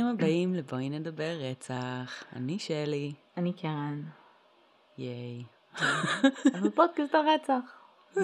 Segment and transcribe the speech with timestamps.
[0.00, 2.24] ברוכים הבאים לבואי נדבר רצח.
[2.36, 3.12] אני שלי.
[3.36, 4.02] אני קרן.
[4.98, 5.44] ייי.
[6.54, 7.60] אנחנו פודקאסט הרצח.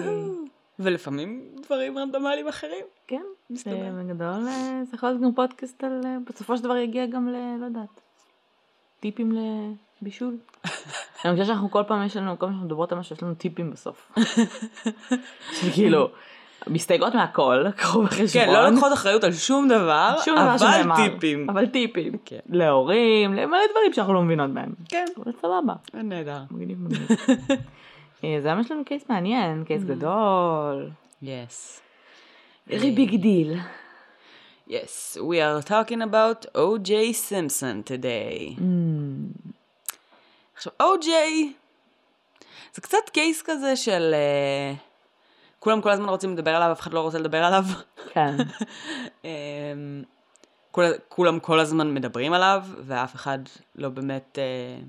[0.79, 2.85] ולפעמים דברים רנדומליים אחרים.
[3.07, 3.91] כן, מסתבר.
[4.03, 7.35] בגדול אה, זה יכול להיות גם פודקאסט על, אה, בסופו של דבר יגיע גם ל...
[7.59, 8.01] לא יודעת,
[8.99, 9.31] טיפים
[10.01, 10.37] לבישול.
[11.25, 13.35] אני חושבת שאנחנו כל פעם יש לנו, כל פעם שאנחנו מדברות על משהו, יש לנו
[13.35, 14.11] טיפים בסוף.
[15.61, 16.09] שכאילו,
[16.69, 18.27] מסתייגות מהכל, קחו בחשבון.
[18.45, 20.95] כן, לא לוקחות אחריות על שום דבר, שום דבר אבל שנאמר.
[20.95, 21.49] טיפים.
[21.49, 22.13] אבל טיפים.
[22.25, 22.39] כן.
[22.49, 24.73] להורים, למלא דברים שאנחנו לא מבינות בהם.
[24.89, 25.05] כן.
[25.23, 25.73] אבל סבבה.
[25.93, 26.39] נהדר.
[26.51, 27.07] מגניב מגניב.
[28.23, 30.89] אה, זה היה יש לנו קייס מעניין, קייס גדול.
[31.23, 31.81] Yes.
[32.69, 33.57] very big deal.
[34.69, 37.13] Yes, we are talking about O.J.
[37.13, 38.59] Simpson today.
[40.55, 41.07] עכשיו, O.J.
[42.73, 44.13] זה קצת קייס כזה של...
[44.13, 44.86] אה,
[45.67, 47.63] כולם כל הזמן רוצים לדבר עליו, אף אחד לא רוצה לדבר עליו.
[48.13, 48.35] כן.
[49.25, 49.29] אמ,
[50.71, 53.39] כול- כולם כל הזמן מדברים עליו, ואף אחד
[53.75, 54.79] לא באמת, אה,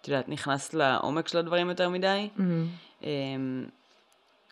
[0.00, 2.28] את יודעת, נכנס לעומק של הדברים יותר מדי.
[3.02, 3.66] אמ,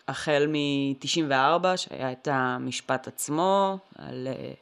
[0.07, 4.53] החל מ-94, שהיה את המשפט עצמו, על אה,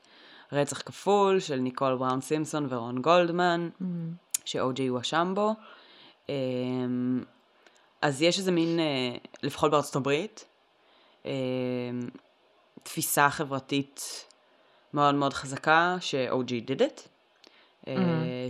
[0.52, 3.70] רצח כפול של ניקול בראון סימפסון ורון גולדמן,
[4.46, 5.54] שאו.ג'יי הואשם בו.
[8.02, 10.46] אז יש איזה מין, אה, לפחות בארצות הברית,
[12.84, 14.26] תפיסה חברתית
[14.94, 17.08] מאוד מאוד חזקה ש-OG did it,
[17.88, 17.94] אה,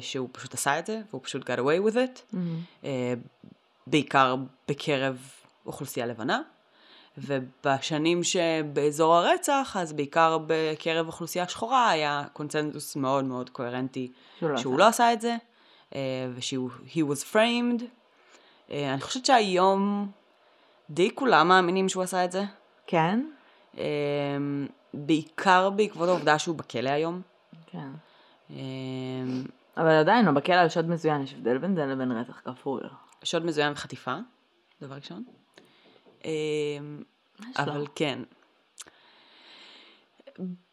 [0.01, 2.35] שהוא פשוט עשה את זה, והוא פשוט got away with it,
[2.83, 3.13] אה,
[3.87, 4.35] בעיקר
[4.67, 5.29] בקרב
[5.65, 6.41] אוכלוסייה לבנה,
[7.17, 14.57] ובשנים שבאזור הרצח, אז בעיקר בקרב אוכלוסייה שחורה היה קונצנזוס מאוד מאוד קוהרנטי שהוא לא
[14.57, 14.83] שהוא עשה.
[14.83, 15.35] לא עשה את זה,
[15.95, 15.99] אה,
[16.35, 17.83] ושהוא he was framed.
[18.69, 20.11] אני חושבת שהיום
[20.89, 22.43] די כולם מאמינים שהוא עשה את זה.
[22.91, 23.25] כן?
[23.77, 23.83] אה,
[24.93, 27.21] בעיקר בעקבות העובדה שהוא בכלא היום.
[27.67, 27.89] כן.
[28.51, 28.55] אה,
[29.77, 32.81] אבל עדיין, לא, בכלא על שוד מזוין יש הבדל בין זה לבין רצח כפול.
[33.23, 34.15] שוד מזוין וחטיפה,
[34.81, 35.23] דבר ראשון.
[36.25, 36.31] אה,
[37.57, 38.19] אבל כן.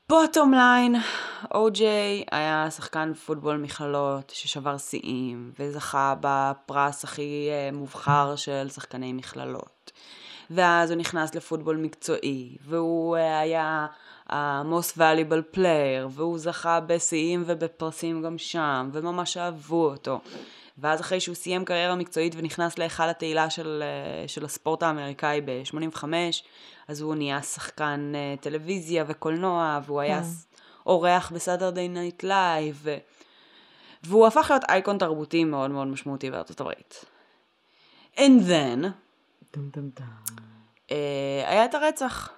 [0.09, 0.95] בוטום ליין,
[1.55, 9.93] או.ג'יי היה שחקן פוטבול מכללות ששבר שיאים וזכה בפרס הכי אה, מובחר של שחקני מכללות.
[10.51, 13.87] ואז הוא נכנס לפוטבול מקצועי, והוא אה, היה
[14.31, 20.21] ה-most valuable player, והוא זכה בשיאים ובפרסים גם שם, וממש אהבו אותו.
[20.79, 23.83] ואז אחרי שהוא סיים קריירה מקצועית ונכנס להיכל התהילה של,
[24.23, 26.05] אה, של הספורט האמריקאי ב-85,
[26.89, 30.47] אז הוא נהיה שחקן אה, טלוויזיה וקולנוע, והוא היה ס-
[30.87, 32.87] אורח ב Saturday Night Live.
[34.03, 37.05] והוא הפך להיות אייקון תרבותי מאוד מאוד משמעותי בארצות הברית.
[38.17, 38.85] And then,
[40.91, 42.31] אה, היה את הרצח.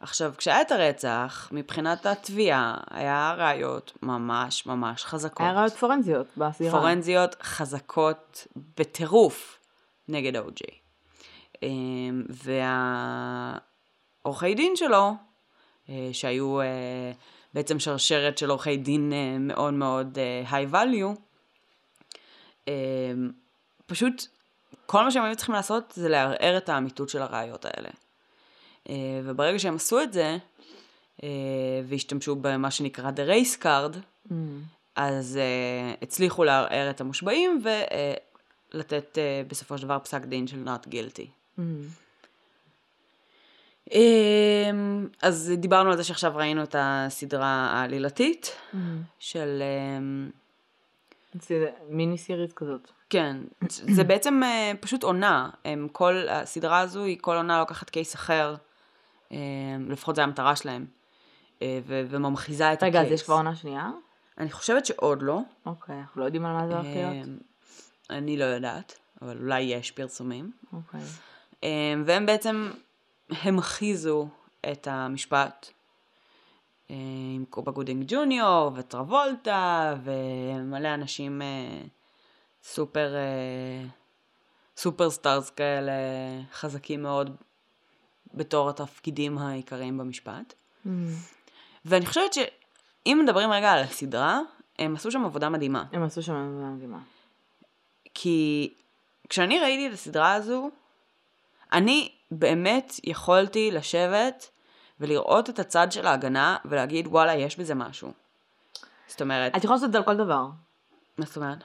[0.00, 5.40] עכשיו, כשהיה את הרצח, מבחינת התביעה, היה ראיות ממש ממש חזקות.
[5.40, 6.70] היה ראיות פורנזיות בסדרה.
[6.70, 8.46] פורנזיות חזקות
[8.78, 9.58] בטירוף
[10.08, 10.78] נגד או.ג'יי.
[11.62, 12.22] אמ,
[14.24, 15.14] והעורכי דין שלו,
[15.88, 16.66] אה, שהיו אה,
[17.54, 21.20] בעצם שרשרת של עורכי דין אה, מאוד מאוד אה, high value,
[22.68, 22.72] אמ,
[23.86, 24.26] פשוט
[24.90, 27.88] כל מה שהם היו צריכים לעשות זה לערער את האמיתות של הראיות האלה.
[28.88, 28.94] אה,
[29.24, 30.36] וברגע שהם עשו את זה,
[31.22, 31.28] אה,
[31.88, 33.96] והשתמשו במה שנקרא The Race Card,
[34.28, 34.32] Mm.
[34.96, 37.62] אז uh, הצליחו לערער את המושבעים
[38.74, 39.18] ולתת
[39.48, 41.26] בסופו של דבר פסק דין של not guilty.
[41.58, 41.60] Mm.
[43.88, 43.92] Um,
[45.22, 48.76] אז דיברנו על זה שעכשיו ראינו את הסדרה העלילתית Mm.
[49.18, 49.62] של...
[51.34, 52.90] זה מיני סיריס כזאת.
[53.10, 53.36] כן,
[53.68, 55.50] זה בעצם uh, פשוט עונה.
[55.62, 58.54] Um, כל הסדרה הזו היא כל עונה לוקחת קייס אחר,
[59.28, 59.32] um,
[59.88, 60.86] לפחות זו המטרה שלהם,
[61.58, 63.20] uh, ו- וממחיזה את רגע, אז ה case.
[63.20, 63.90] יש כבר עונה שנייה?
[64.38, 65.40] אני חושבת שעוד לא.
[65.66, 67.26] אוקיי, אנחנו לא יודעים על מה זה הולך להיות.
[67.26, 67.44] Um,
[68.10, 70.50] אני לא יודעת, אבל אולי יש פרסומים.
[70.72, 71.00] אוקיי.
[71.62, 72.70] אמ, והם בעצם
[73.30, 74.28] המחיזו
[74.72, 75.70] את המשפט
[76.90, 76.96] אה,
[77.34, 81.82] עם קובה גודינג ג'וניור וטרבולטה ומלא אנשים אה,
[82.72, 83.88] סופר אה,
[84.76, 85.92] super stars כאלה
[86.52, 87.36] חזקים מאוד
[88.34, 90.54] בתור התפקידים העיקריים במשפט.
[90.86, 90.88] Mm.
[91.84, 94.40] ואני חושבת שאם מדברים רגע על הסדרה,
[94.78, 95.84] הם עשו שם עבודה מדהימה.
[95.92, 96.98] הם עשו שם עבודה מדהימה.
[98.14, 98.74] כי
[99.28, 100.70] כשאני ראיתי את הסדרה הזו,
[101.72, 104.50] אני באמת יכולתי לשבת
[105.00, 108.12] ולראות את הצד של ההגנה ולהגיד וואלה יש בזה משהו.
[109.06, 110.46] זאת אומרת, את יכולה לעשות את זה על כל דבר.
[111.18, 111.64] מה זאת אומרת?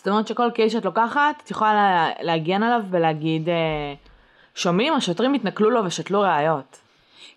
[0.00, 3.54] זאת אומרת שכל קייס שאת לוקחת, את יכולה לה- להגן עליו ולהגיד, אה,
[4.54, 6.80] שומעים, השוטרים התנכלו לו ושתלו ראיות.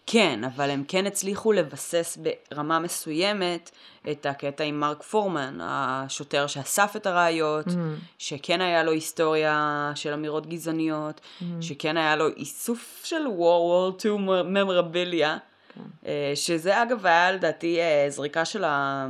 [0.06, 2.18] כן, אבל הם כן הצליחו לבסס
[2.52, 3.72] ברמה מסוימת
[4.12, 8.06] את הקטע עם מרק פורמן, השוטר שאסף את הראיות, mm-hmm.
[8.18, 11.44] שכן היה לו היסטוריה של אמירות גזעניות, mm-hmm.
[11.62, 14.10] שכן היה לו איסוף של World War II
[14.44, 15.38] ממרביליה,
[15.76, 15.82] כן.
[16.06, 19.08] אה, שזה אגב היה לדעתי אה, זריקה של ה...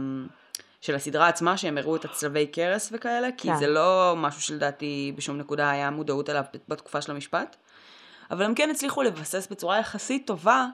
[0.84, 3.58] של הסדרה עצמה, שהם הראו את הצלבי קרס וכאלה, כי כן.
[3.58, 7.56] זה לא משהו שלדעתי בשום נקודה היה מודעות אליו בתקופה של המשפט.
[8.32, 10.68] אבל הם כן הצליחו לבסס בצורה יחסית טובה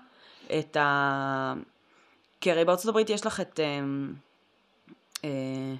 [0.60, 1.54] את ה...
[2.42, 3.60] כי הרי בארצות הברית יש לך את...
[3.60, 3.80] אה,
[5.24, 5.76] אה,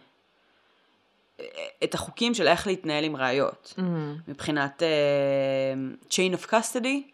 [1.84, 3.74] את החוקים של איך להתנהל עם ראיות.
[3.78, 3.82] Mm-hmm.
[4.28, 7.12] מבחינת uh, chain of custody,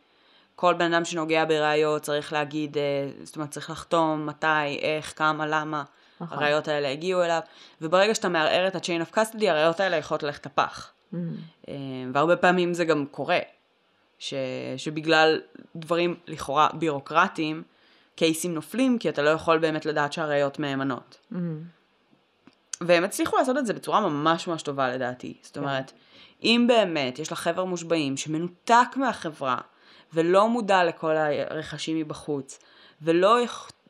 [0.56, 2.80] כל בן אדם שנוגע בראיות צריך להגיד, uh,
[3.24, 5.84] זאת אומרת צריך לחתום מתי, איך, כמה, למה
[6.22, 6.38] נכון.
[6.38, 7.40] הראיות האלה הגיעו אליו,
[7.82, 10.92] וברגע שאתה מערער את ה-chain of custody, הראיות האלה יכולות ללכת לפח.
[10.92, 11.18] Mm-hmm.
[11.66, 11.70] Uh,
[12.14, 13.40] והרבה פעמים זה גם קורה.
[14.20, 14.34] ש,
[14.78, 15.42] שבגלל
[15.76, 17.64] דברים לכאורה בירוקרטיים,
[18.16, 21.18] קייסים נופלים, כי אתה לא יכול באמת לדעת שהראיות מהימנות.
[21.32, 21.36] Mm-hmm.
[22.82, 25.38] והם הצליחו לעשות את זה בצורה ממש ממש טובה לדעתי.
[25.42, 25.60] זאת כן.
[25.60, 25.92] אומרת,
[26.44, 29.58] אם באמת יש לך חבר מושבעים שמנותק מהחברה,
[30.14, 31.16] ולא מודע לכל
[31.50, 32.60] הרכשים מבחוץ,
[33.02, 33.38] ולא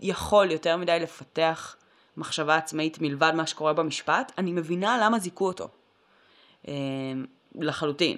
[0.02, 1.76] יכול יותר מדי לפתח
[2.18, 5.68] מחשבה עצמאית מלבד מה שקורה במשפט, אני מבינה למה זיכו אותו.
[6.68, 6.74] אה,
[7.56, 8.18] לחלוטין.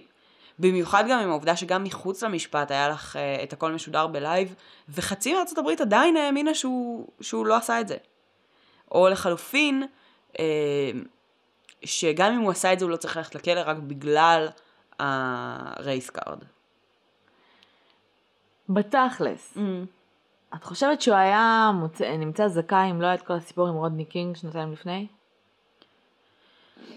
[0.59, 4.55] במיוחד גם עם העובדה שגם מחוץ למשפט היה לך uh, את הכל משודר בלייב,
[4.89, 7.97] וחצי מארצות הברית עדיין האמינה שהוא, שהוא לא עשה את זה.
[8.91, 9.83] או לחלופין,
[10.33, 10.37] uh,
[11.83, 14.47] שגם אם הוא עשה את זה הוא לא צריך ללכת לכלא רק בגלל
[14.99, 16.43] ה race card.
[18.69, 19.59] בתכלס, mm.
[20.55, 24.05] את חושבת שהוא היה מוצא, נמצא זכאי אם לא היה את כל הסיפור עם רודני
[24.05, 25.07] קינג שנתיים לפני?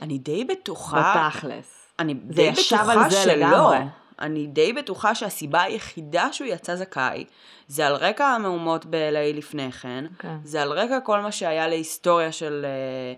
[0.02, 1.28] אני די בטוחה...
[1.30, 1.92] בתכלס.
[1.98, 3.32] אני די בטוחה שלא.
[3.32, 3.78] לגמרי.
[4.20, 7.24] אני די בטוחה שהסיבה היחידה שהוא יצא זכאי,
[7.68, 10.22] זה על רקע המהומות ב-LA לפני כן, okay.
[10.22, 10.36] כן.
[10.44, 13.14] זה על רקע כל מה שהיה להיסטוריה של, אה,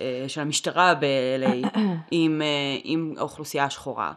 [0.00, 1.68] אה, של המשטרה ב-LA
[2.10, 4.12] עם, אה, עם האוכלוסייה השחורה.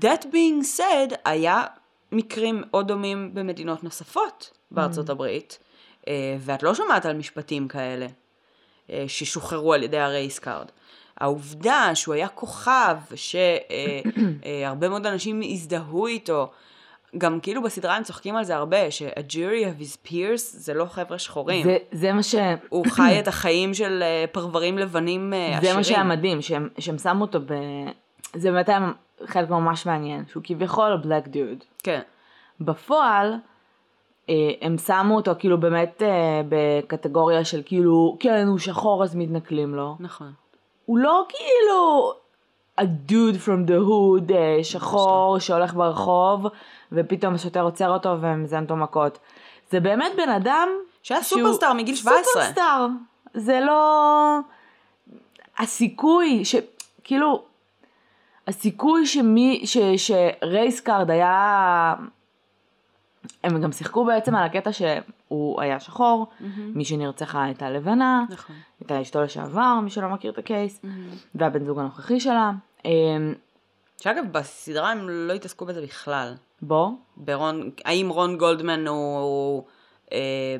[0.00, 1.64] That being said, היה
[2.12, 5.12] מקרים מאוד דומים במדינות נוספות בארצות mm.
[5.12, 5.58] הברית,
[6.38, 8.06] ואת לא שומעת על משפטים כאלה
[9.06, 10.66] ששוחררו על ידי ה race card.
[11.20, 16.50] העובדה שהוא היה כוכב, שהרבה מאוד אנשים הזדהו איתו,
[17.18, 21.18] גם כאילו בסדרה הם צוחקים על זה הרבה, שה-jury of his peers זה לא חבר'ה
[21.18, 21.64] שחורים.
[21.64, 22.34] זה, זה מה ש...
[22.68, 25.54] הוא חי את החיים של אה, פרברים לבנים עשירים.
[25.54, 27.54] אה, זה מה שהיה מדהים, שהם, שהם שמו אותו ב...
[28.34, 28.92] זה באמת היה
[29.26, 31.64] חלק ממש מעניין, שהוא כביכול בלק דוד.
[31.82, 32.00] כן.
[32.60, 33.38] בפועל, אה,
[34.60, 36.02] הם שמו אותו כאילו באמת
[36.48, 39.96] בקטגוריה של כאילו, כן, הוא שחור אז מתנכלים לו.
[40.00, 40.32] נכון.
[40.86, 42.12] הוא לא כאילו
[42.80, 46.46] a dude from the hood אה, שחור שהולך ברחוב
[46.92, 49.18] ופתאום השוטר עוצר אותו ומזיין אותו מכות.
[49.70, 50.68] זה באמת בן אדם
[51.02, 52.22] שהיה superstar מגיל 17.
[52.24, 52.86] superstar.
[53.34, 54.38] זה לא...
[55.58, 56.54] הסיכוי ש...
[57.04, 57.42] כאילו...
[58.48, 59.62] הסיכוי שמי...
[59.64, 59.76] ש...
[59.96, 61.94] ש race card היה...
[63.44, 66.44] הם גם שיחקו בעצם על הקטע שהוא היה שחור, mm-hmm.
[66.74, 68.56] מי שנרצחה הייתה לבנה, נכון.
[68.80, 71.16] הייתה אשתו לשעבר, מי שלא מכיר את ה case, mm-hmm.
[71.34, 72.50] והבן זוג הנוכחי שלה.
[72.84, 73.34] אמ,
[74.02, 76.34] שאגב, בסדרה הם לא התעסקו בזה בכלל.
[76.62, 76.90] בוא.
[77.16, 79.64] ברון, האם רון גולדמן הוא...
[80.12, 80.56] אה,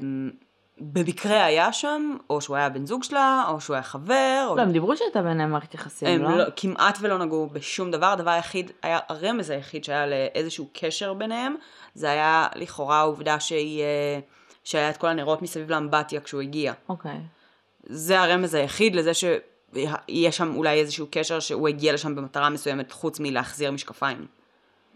[0.80, 4.46] במקרה היה שם, או שהוא היה בן זוג שלה, או שהוא היה חבר.
[4.49, 4.56] או...
[4.56, 6.38] לא, הם דיברו שהייתה ביניהם מערכת יחסים, הם לא?
[6.38, 6.44] לא?
[6.56, 11.56] כמעט ולא נגעו בשום דבר, הדבר היחיד, היה הרמז היחיד שהיה לאיזשהו קשר ביניהם,
[11.94, 14.18] זה היה לכאורה העובדה שהיא, אה,
[14.64, 16.72] שהיה את כל הנרות מסביב לאמבטיה כשהוא הגיע.
[16.88, 17.12] אוקיי.
[17.12, 17.84] Okay.
[17.84, 23.20] זה הרמז היחיד לזה שיש שם אולי איזשהו קשר שהוא הגיע לשם במטרה מסוימת, חוץ
[23.20, 24.18] מלהחזיר משקפיים.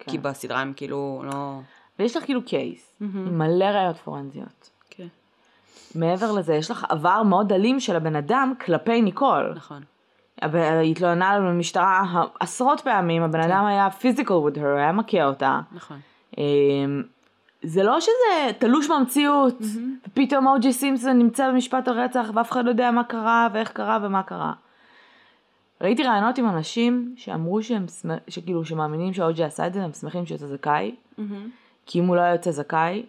[0.01, 0.05] Okay.
[0.05, 0.23] כי כן.
[0.23, 1.59] בסדרה הם כאילו לא...
[1.99, 3.05] ויש לך כאילו קייס, mm-hmm.
[3.05, 4.74] עם מלא ראיות פורנזיות.
[5.95, 9.53] מעבר לזה, יש לך עבר מאוד אלים של הבן אדם כלפי ניקול.
[9.57, 9.83] נכון.
[10.43, 13.51] היא התלוננה עליו במשטרה עשרות פעמים, הבן כן.
[13.51, 15.61] אדם היה פיזיקל with her, היה מכה אותה.
[15.73, 15.97] נכון.
[16.39, 17.03] אמ,
[17.63, 20.09] זה לא שזה תלוש במציאות, mm-hmm.
[20.09, 24.23] ופתאום אוג'י סימפסון נמצא במשפט הרצח ואף אחד לא יודע מה קרה ואיך קרה ומה
[24.23, 24.53] קרה.
[25.81, 27.87] ראיתי ראיונות עם אנשים שאמרו שהם,
[28.29, 31.23] שכאילו, שמאמינים שאו.ג'יי עשה את זה, הם שמחים שיוצא זכאי, mm-hmm.
[31.87, 33.07] כי אם הוא לא היה יוצא זכאי,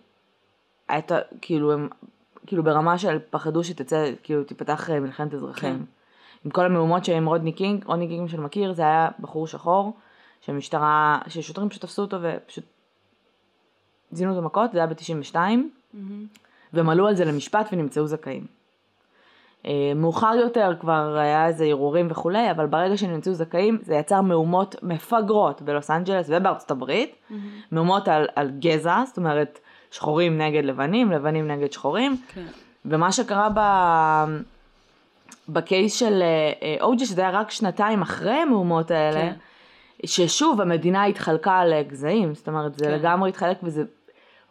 [0.89, 1.89] הייתה, כאילו, הם,
[2.48, 5.78] כאילו ברמה של פחדו שתצא, כאילו, תיפתח אה, מלחמת אזרחים.
[5.78, 5.84] כן.
[6.46, 9.94] עם כל המהומות שעם רודני קינג, רודני קינג של מכיר, זה היה בחור שחור,
[10.42, 12.64] שמשטרה, ששוטרים פשוט תפסו אותו ופשוט
[14.12, 15.98] זיינו אותו מכות, זה היה ב-92, mm-hmm.
[16.74, 18.46] והם עלו על זה למשפט ונמצאו זכאים.
[19.66, 24.75] אה, מאוחר יותר כבר היה איזה ערעורים וכולי, אבל ברגע שנמצאו זכאים זה יצר מהומות
[24.84, 27.34] מפגרות בלוס אנג'לס ובארצות הברית, mm-hmm.
[27.72, 29.60] מהומות על, על גזע, זאת אומרת
[29.96, 32.18] שחורים נגד לבנים, לבנים נגד שחורים.
[32.34, 32.46] כן.
[32.86, 33.60] ומה שקרה ב...
[35.50, 36.24] בקייס של
[36.62, 39.36] אה, אוג'י, שזה היה רק שנתיים אחרי המהומות האלה, כן.
[40.06, 42.92] ששוב המדינה התחלקה לגזעים, זאת אומרת זה כן.
[42.92, 43.84] לגמרי התחלק וזה,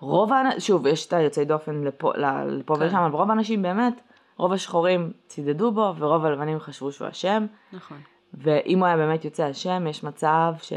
[0.01, 2.13] רוב האנשים, שוב יש את היוצאי דופן לפה,
[2.47, 2.83] לפה כן.
[2.83, 4.01] ולשם, אבל רוב האנשים באמת,
[4.37, 7.99] רוב השחורים צידדו בו ורוב הלבנים חשבו שהוא אשם, נכון.
[8.35, 10.73] ואם הוא היה באמת יוצא אשם, יש מצב ש...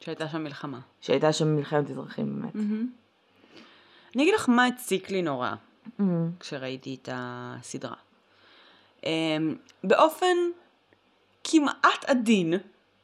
[0.00, 0.78] שהייתה שם מלחמה.
[1.00, 2.56] שהייתה שם מלחמת אזרחים באמת.
[4.16, 5.50] אני אגיד לך מה הציק לי נורא
[5.86, 6.02] Mm-hmm.
[6.40, 7.94] כשראיתי את הסדרה.
[9.04, 9.54] אמ,
[9.84, 10.36] באופן
[11.44, 12.54] כמעט עדין,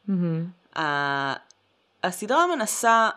[0.08, 0.78] Mm-hmm.
[0.78, 1.34] ה-
[2.04, 3.10] הסדרה מנסה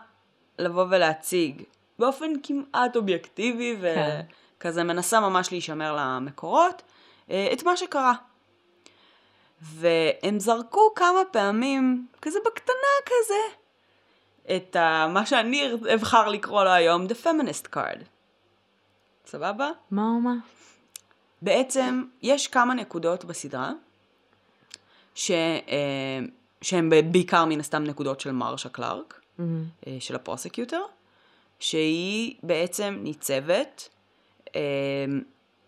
[0.58, 1.62] לבוא ולהציג
[1.98, 4.20] באופן כמעט אובייקטיבי כן.
[4.58, 6.82] וכזה מנסה ממש להישמר למקורות
[7.30, 8.12] אה, את מה שקרה.
[9.62, 12.74] והם זרקו כמה פעמים, כזה בקטנה
[13.06, 13.56] כזה,
[14.56, 17.98] את ה, מה שאני אבחר לקרוא לו היום, The Feminist Card.
[19.26, 19.70] סבבה?
[19.90, 20.34] מה או מה?
[21.42, 23.72] בעצם יש כמה נקודות בסדרה
[25.14, 26.18] ש, אה,
[26.62, 29.42] שהן בעיקר מן הסתם נקודות של מרשה קלארק, Mm-hmm.
[29.86, 30.80] אה, של ה prosecutor,
[31.60, 33.88] שהיא בעצם ניצבת
[34.56, 34.60] אה,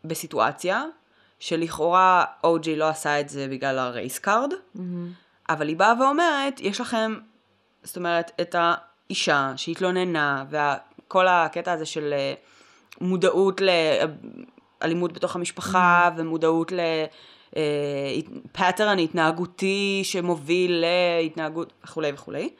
[0.05, 0.85] בסיטואציה
[1.41, 4.81] שלכאורה או.ג'יי לא עשה את זה בגלל ה race card, Mm-hmm.
[5.49, 7.15] אבל היא באה ואומרת, יש לכם,
[7.83, 12.35] זאת אומרת, את האישה שהתלוננה, וכל הקטע הזה של אה,
[13.01, 13.61] מודעות
[14.81, 16.73] לאלימות בתוך המשפחה, ומודעות
[17.53, 20.85] לפאטרן התנהגותי שמוביל
[21.21, 22.51] להתנהגות וכולי וכולי.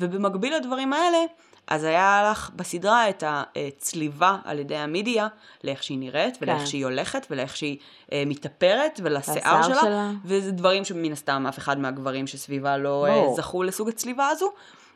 [0.00, 1.18] ובמקביל לדברים האלה,
[1.66, 5.28] אז היה לך בסדרה את הצליבה על ידי המדיה
[5.64, 6.66] לאיך שהיא נראית, ולאיך כן.
[6.66, 7.78] שהיא הולכת, ולאיך שהיא
[8.12, 10.10] אה, מתאפרת, ולשיער שלה, שלה.
[10.24, 13.34] וזה דברים שמן הסתם אף אחד מהגברים שסביבה לא אה.
[13.36, 14.52] זכו לסוג הצליבה הזו,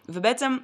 [0.09, 0.57] ובעצם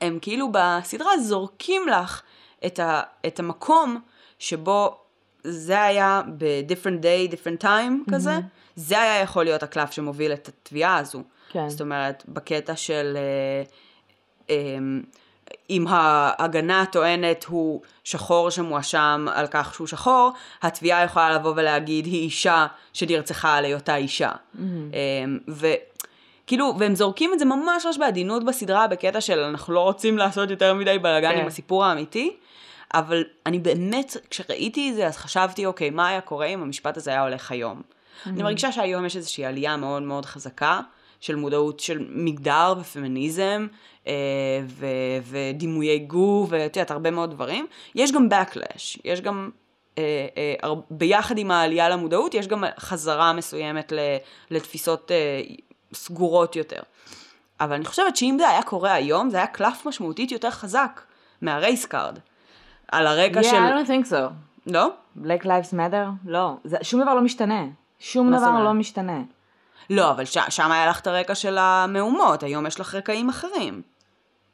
[0.00, 2.22] הם כאילו בסדרה זורקים לך
[2.66, 4.00] את, ה, את המקום
[4.38, 4.98] שבו
[5.44, 8.38] זה היה ב-different day, different time כזה,
[8.76, 11.22] זה היה יכול להיות הקלף שמוביל את התביעה הזו.
[11.50, 11.68] כן.
[11.68, 13.62] זאת אומרת, בקטע של אה,
[15.70, 20.30] אם ההגנה הטוענת הוא שחור שמואשם על כך שהוא שחור,
[20.62, 24.30] התביעה יכולה לבוא ולהגיד היא אישה שנרצחה על היותה אישה.
[24.30, 24.58] Mm-hmm.
[24.94, 25.54] אה,
[26.44, 30.50] וכאילו, והם זורקים את זה ממש ממש בעדינות בסדרה, בקטע של אנחנו לא רוצים לעשות
[30.50, 31.40] יותר מדי בלאגן כן.
[31.40, 32.36] עם הסיפור האמיתי,
[32.94, 37.10] אבל אני באמת, כשראיתי את זה, אז חשבתי, אוקיי, מה היה קורה אם המשפט הזה
[37.10, 37.82] היה הולך היום?
[38.26, 40.80] אני מרגישה שהיום יש איזושהי עלייה מאוד מאוד חזקה
[41.20, 43.66] של מודעות של מגדר ופמיניזם
[44.06, 44.12] אה,
[44.66, 44.86] ו-
[45.24, 47.66] ודימויי גוף ואת יודעת, הרבה מאוד דברים.
[47.94, 49.50] יש גם backlash, יש גם,
[49.98, 50.26] אה,
[50.64, 53.92] אה, ביחד עם העלייה למודעות, יש גם חזרה מסוימת
[54.50, 55.10] לתפיסות
[55.92, 56.80] סגורות יותר.
[57.60, 61.00] אבל אני חושבת שאם זה היה קורה היום, זה היה קלף משמעותית יותר חזק
[61.42, 62.18] מה race card.
[62.92, 63.56] על הרקע Yeah, של...
[63.56, 64.16] I don't think so.
[64.66, 64.90] לא?
[65.16, 66.26] Black Lives Matter?
[66.26, 66.54] לא.
[66.64, 67.64] זה, שום דבר לא משתנה.
[67.98, 68.64] שום דבר?
[68.64, 69.22] לא משתנה.
[69.90, 73.82] לא, אבל ש- שם היה לך את הרקע של המהומות, היום יש לך רקעים אחרים.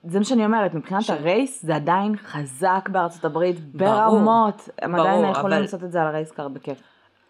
[0.04, 4.68] זה מה שאני אומרת, מבחינת ש- ה race זה עדיין חזק בארצות הברית ברור, ברמות.
[4.82, 6.78] הם עדיין ברור, יכולים אבל- לעשות את זה על ה race card בכיף.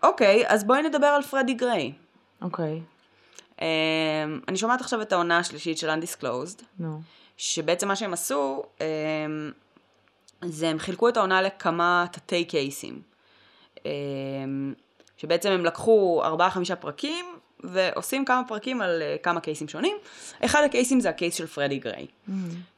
[0.02, 1.92] אוקיי, אז בואי נדבר על פרדי גריי.
[2.42, 2.80] אוקיי,
[3.54, 3.60] Um,
[4.48, 7.00] אני שומעת עכשיו את העונה השלישית של Undisclosed, נו.
[7.36, 8.82] שבעצם מה שהם עשו, um,
[10.44, 13.02] זה הם חילקו את העונה לכמה תתי קייסים.
[13.76, 13.80] Um,
[15.16, 17.24] שבעצם הם לקחו ארבעה חמישה פרקים,
[17.73, 19.97] ועושים כמה פרקים על uh, כמה קייסים שונים.
[20.44, 22.06] אחד הקייסים זה הקייס של פרדי גריי.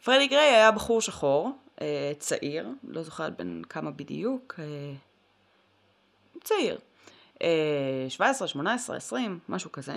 [0.05, 1.81] פרדי גריי היה בחור שחור, uh,
[2.19, 4.61] צעיר, לא זוכרת בין כמה בדיוק, uh,
[6.45, 6.79] צעיר.
[7.43, 9.97] אה, 17, 18, 20, משהו כזה,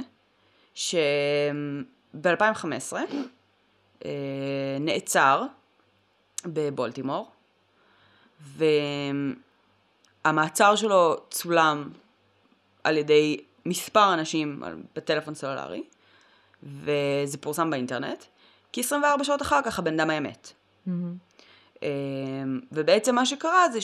[0.76, 0.94] שב-2015
[4.06, 5.44] אה, נעצר
[6.46, 7.32] בבולטימור,
[10.26, 11.90] והמעצר שלו צולם
[12.84, 14.64] על ידי מספר אנשים
[14.96, 15.84] בטלפון סלולרי,
[16.64, 18.24] וזה פורסם באינטרנט,
[18.72, 20.54] כי 24 שעות אחר כך הבן אדם היה מת.
[20.86, 21.16] מהמם.
[21.84, 23.80] אמ, ובעצם מה שקרה זה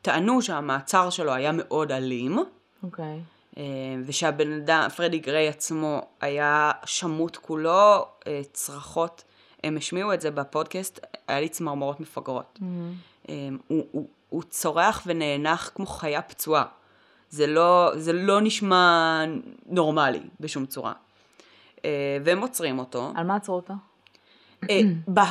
[0.00, 2.38] שטענו שהמעצר שלו היה מאוד אלים,
[2.82, 3.20] אוקיי.
[3.56, 3.62] אמ,
[4.06, 9.24] ושהבן אדם, פרדי גריי עצמו, היה שמוט כולו, אה, צרחות,
[9.64, 12.58] הם השמיעו את זה בפודקאסט, היה לי צמרמורות מפגרות.
[13.28, 16.64] אמ, הוא, הוא, הוא צורח ונאנח כמו חיה פצועה.
[17.30, 19.24] זה לא, זה לא נשמע
[19.66, 20.92] נורמלי בשום צורה.
[21.84, 23.12] אה, והם עוצרים אותו.
[23.16, 23.74] על מה עצרו אותו?
[24.70, 24.80] אה,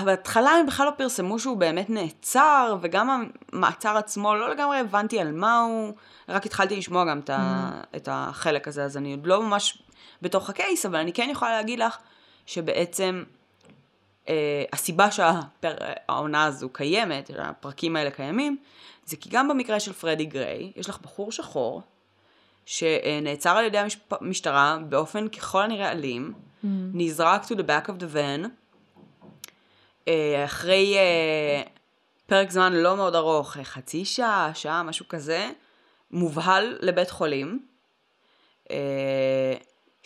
[0.04, 5.32] בהתחלה הם בכלל לא פרסמו שהוא באמת נעצר, וגם המעצר עצמו, לא לגמרי הבנתי על
[5.32, 5.94] מה הוא,
[6.30, 7.30] רק התחלתי לשמוע גם את,
[7.96, 9.84] את החלק הזה, אז אני עוד לא ממש
[10.22, 11.98] בתוך הקייס, אבל אני כן יכולה להגיד לך
[12.46, 13.24] שבעצם
[14.30, 18.58] אה, הסיבה שהעונה הזו קיימת, הפרקים האלה קיימים,
[19.08, 21.82] זה כי גם במקרה של פרדי גריי, יש לך בחור שחור,
[22.66, 23.78] שנעצר על ידי
[24.12, 26.68] המשטרה באופן ככל הנראה אלים, mm.
[26.94, 28.48] נזרק to the back of the van,
[30.08, 31.62] אה, אחרי אה,
[32.26, 35.50] פרק זמן לא מאוד ארוך, חצי שעה, שעה, משהו כזה,
[36.12, 37.66] מובהל לבית חולים.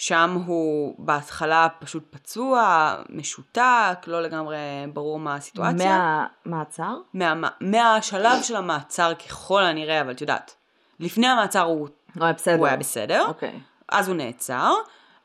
[0.02, 4.58] שם הוא בהתחלה פשוט פצוע, משותק, לא לגמרי
[4.94, 6.26] ברור מה הסיטואציה.
[6.46, 6.98] מהמעצר?
[7.14, 10.56] מה, מהשלב של המעצר ככל הנראה, אבל את יודעת,
[11.00, 12.58] לפני המעצר הוא, הוא היה בסדר.
[12.58, 13.26] הוא היה בסדר.
[13.28, 13.60] אוקיי.
[13.90, 14.74] אז הוא נעצר,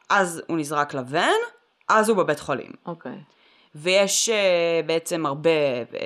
[0.08, 1.38] אז הוא נזרק לבן,
[1.88, 2.70] אז הוא בבית חולים.
[2.86, 3.18] אוקיי.
[3.74, 5.50] ויש uh, בעצם הרבה
[5.90, 5.96] uh,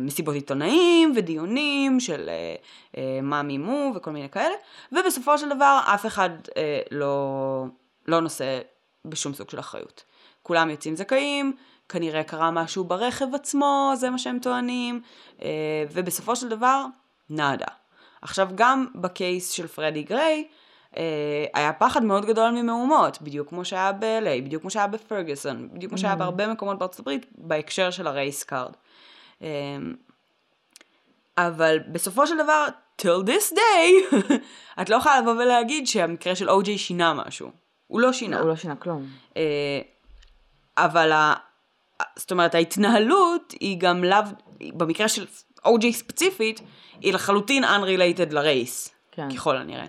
[0.00, 4.54] מסיבות עיתונאים ודיונים של uh, uh, מה מימו וכל מיני כאלה,
[4.92, 6.52] ובסופו של דבר אף אחד uh,
[6.90, 7.64] לא,
[8.08, 8.60] לא נושא
[9.04, 10.04] בשום סוג של אחריות.
[10.42, 11.56] כולם יוצאים זכאים,
[11.88, 15.00] כנראה קרה משהו ברכב עצמו, זה מה שהם טוענים,
[15.38, 15.42] uh,
[15.92, 16.84] ובסופו של דבר,
[17.30, 17.66] נאדה.
[18.22, 20.48] עכשיו גם בקייס של פרדי גריי,
[20.96, 25.90] אה, היה פחד מאוד גדול ממהומות, בדיוק כמו שהיה ב-LA, בדיוק כמו שהיה בפרגוסון, בדיוק
[25.90, 26.16] כמו שהיה mm.
[26.16, 28.72] בהרבה מקומות בארצות הברית, בהקשר של ה race card.
[29.42, 29.48] אה,
[31.36, 32.66] אבל בסופו של דבר,
[33.02, 34.16] till this day,
[34.82, 37.50] את לא יכולה לבוא ולהגיד שהמקרה של או.ג'יי שינה משהו.
[37.88, 38.38] הוא לא שינה.
[38.38, 39.06] הוא לא שינה כלום.
[39.36, 39.80] אה,
[40.76, 41.34] אבל, ה...
[42.16, 44.18] זאת אומרת, ההתנהלות היא גם לאו,
[44.60, 45.26] במקרה של
[45.64, 46.60] או.ג'יי ספציפית,
[47.00, 49.34] היא לחלוטין unrelated ל race, כן.
[49.34, 49.86] ככל הנראה.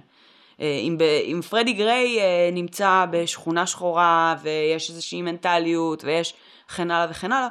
[0.61, 6.33] אה, אם, ב, אם פרדי גריי אה, נמצא בשכונה שחורה ויש איזושהי מנטליות ויש
[6.69, 7.47] וכן הלאה וכן הלאה,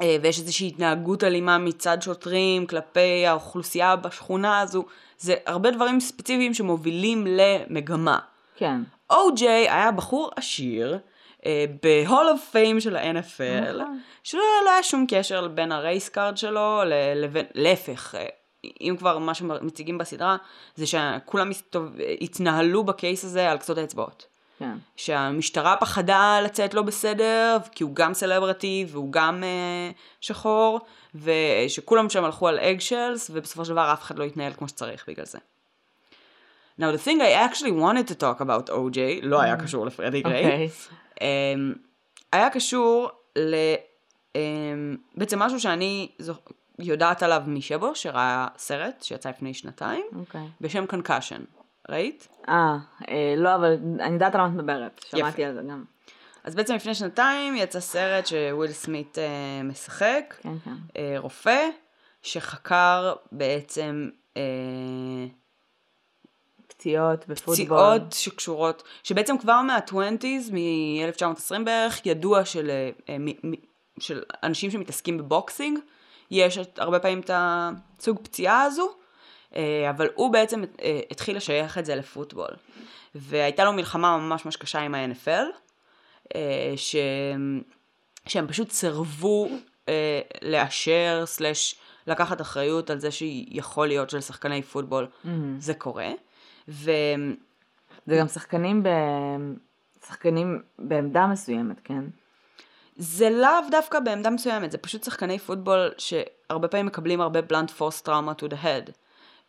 [0.00, 4.84] אה, ויש איזושהי התנהגות אלימה מצד שוטרים כלפי האוכלוסייה בשכונה הזו,
[5.18, 8.18] זה הרבה דברים ספציפיים שמובילים למגמה.
[8.56, 8.80] כן.
[9.12, 10.98] או.ג'יי היה בחור עשיר,
[11.82, 14.00] ב Hall of Fame של ה-NFL, נכון.
[14.22, 16.80] שלא לא היה שום קשר בין ה race card שלו
[17.14, 18.14] לבין, להפך,
[18.80, 20.36] אם כבר מה שמציגים בסדרה,
[20.74, 21.50] זה שכולם.
[22.20, 24.26] התנהלו בקייס הזה על קצות האצבעות.
[24.58, 24.76] כן.
[24.96, 30.80] שהמשטרה פחדה לצאת לא בסדר, כי הוא גם סלברטי והוא גם uh, שחור,
[31.14, 35.26] ושכולם שם הלכו על אגשלס, ובסופו של דבר אף אחד לא התנהל כמו שצריך בגלל
[35.26, 35.38] זה.
[36.82, 39.62] Now the thing I actually wanted to talk about OJ, לא היה mm.
[39.62, 41.18] קשור לפרדי גריי, okay.
[41.18, 41.22] um,
[42.32, 43.54] היה קשור ל...
[44.32, 44.36] Um,
[45.16, 46.08] בעצם משהו שאני
[46.78, 50.38] יודעת עליו משבו, שראה סרט שיצא לפני שנתיים, okay.
[50.60, 51.42] בשם Concussion.
[51.88, 52.28] ראית?
[52.48, 52.76] אה,
[53.08, 55.48] אה, לא, אבל אני יודעת על מה את מדברת, שמעתי יפה.
[55.50, 55.84] על זה גם.
[56.44, 60.74] אז בעצם לפני שנתיים יצא סרט שוויל סמית אה, משחק, כן, כן.
[60.96, 61.68] אה, רופא,
[62.22, 64.10] שחקר בעצם...
[64.36, 64.42] אה,
[66.82, 67.66] פציעות בפוטבול.
[67.66, 72.70] פציעות שקשורות, שבעצם כבר מה-20's, מ-1920 בערך, ידוע של,
[73.08, 73.52] אה, מ,
[73.98, 75.78] של אנשים שמתעסקים בבוקסינג,
[76.30, 78.88] יש הרבה פעמים את הסוג פציעה הזו,
[79.56, 82.50] אה, אבל הוא בעצם אה, התחיל לשייך את זה לפוטבול.
[83.14, 85.28] והייתה לו מלחמה ממש ממש קשה עם ה-NFL,
[86.34, 86.96] אה, ש...
[88.26, 89.48] שהם פשוט סירבו
[90.42, 91.74] לאשר, סלש
[92.06, 95.28] לקחת אחריות על זה שיכול להיות שלשחקני פוטבול mm-hmm.
[95.58, 96.10] זה קורה.
[96.68, 96.90] ו...
[98.06, 98.88] וגם שחקנים, ב...
[100.06, 102.04] שחקנים בעמדה מסוימת, כן?
[102.96, 108.02] זה לאו דווקא בעמדה מסוימת, זה פשוט שחקני פוטבול שהרבה פעמים מקבלים הרבה בלנט פורס
[108.02, 108.90] טראומה to the head.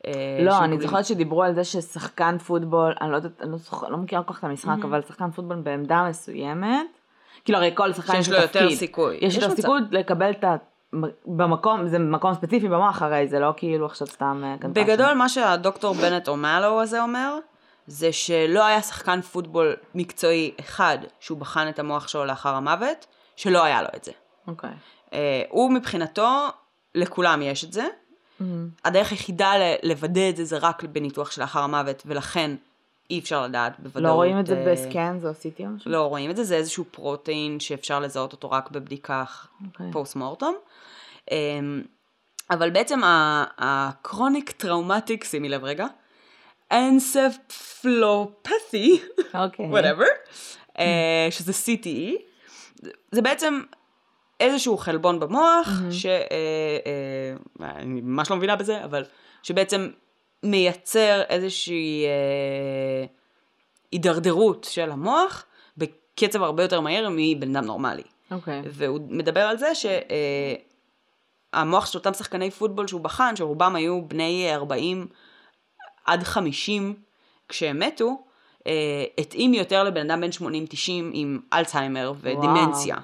[0.07, 3.89] אה, לא, אני זוכרת שדיברו על זה ששחקן פוטבול, אני לא יודעת, אני לא, זוכר,
[3.89, 4.85] לא מכירה כל כך את המשחק, mm-hmm.
[4.85, 6.87] אבל שחקן פוטבול בעמדה מסוימת,
[7.45, 9.17] כאילו הרי כל שחקן יש לו יותר סיכוי.
[9.21, 10.55] יש לו סיכוי לקבל את ה...
[11.25, 14.83] במקום, זה מקום ספציפי במוח הרי, זה לא כאילו עכשיו סתם אה, קנטשן.
[14.83, 17.37] בגדול מה שהדוקטור בנט אומלו הזה אומר,
[17.87, 23.63] זה שלא היה שחקן פוטבול מקצועי אחד שהוא בחן את המוח שלו לאחר המוות, שלא
[23.63, 24.11] היה לו את זה.
[24.47, 24.69] אוקיי.
[24.69, 25.13] Okay.
[25.13, 26.47] אה, uh, הוא מבחינתו,
[26.95, 27.83] לכולם יש את זה.
[27.83, 28.43] Mm-hmm.
[28.85, 29.51] הדרך היחידה
[29.83, 32.55] לוודא את זה זה רק בניתוח שלאחר המוות, ולכן
[33.09, 34.03] אי אפשר לדעת בוודאות.
[34.03, 35.91] לא רואים את זה uh, בסקאן, זה עשיתי משהו?
[35.91, 39.65] לא רואים את זה, זה איזשהו פרוטאין שאפשר לזהות אותו רק בבדיקה okay.
[39.65, 39.91] אוקיי.
[39.91, 40.55] פוסט מורטום.
[41.29, 41.33] Um,
[42.49, 42.99] אבל בעצם
[43.57, 45.85] הקרוניק טראומטיק, שימי לב רגע,
[46.71, 48.21] אנספלופתי,
[49.33, 50.07] whatever,
[50.69, 50.81] uh,
[51.29, 52.13] שזה CTE.
[53.11, 53.61] זה בעצם
[54.39, 55.91] איזשהו חלבון במוח, mm-hmm.
[55.91, 56.13] שאני
[57.61, 59.03] אה, אה, ממש לא מבינה בזה, אבל
[59.43, 59.89] שבעצם
[60.43, 63.05] מייצר איזושהי אה,
[63.91, 65.45] הידרדרות של המוח
[65.77, 68.03] בקצב הרבה יותר מהיר מבן אדם נורמלי.
[68.31, 68.61] אוקיי.
[68.65, 69.75] והוא מדבר על זה
[71.53, 75.07] שהמוח של אותם שחקני פוטבול שהוא בחן, שרובם היו בני 40
[76.05, 76.95] עד 50
[77.49, 78.23] כשהם מתו,
[79.17, 80.45] התאים יותר לבן אדם בן 80-90
[81.13, 82.95] עם אלצהיימר ודימנציה.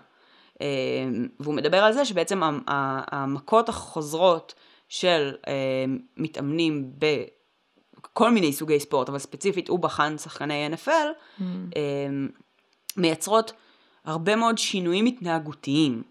[1.40, 4.54] והוא מדבר על זה שבעצם המכות החוזרות
[4.90, 5.36] של
[6.18, 11.44] מתאמנים בכל מיני סוגי ספורט, אבל ספציפית הוא בחן שחקני NFL, mm.
[12.98, 13.54] מייצרות
[14.06, 16.04] הרבה מאוד שינויים התנהגותיים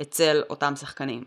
[0.00, 1.24] אצל אותם שחקנים.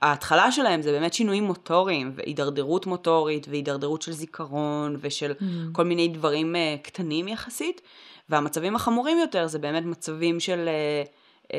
[0.00, 5.44] שההתחלה שלהם זה באמת שינויים מוטוריים והידרדרות מוטורית והידרדרות של זיכרון ושל mm.
[5.72, 7.80] כל מיני דברים uh, קטנים יחסית,
[8.28, 11.52] והמצבים החמורים יותר זה באמת מצבים של, uh, um,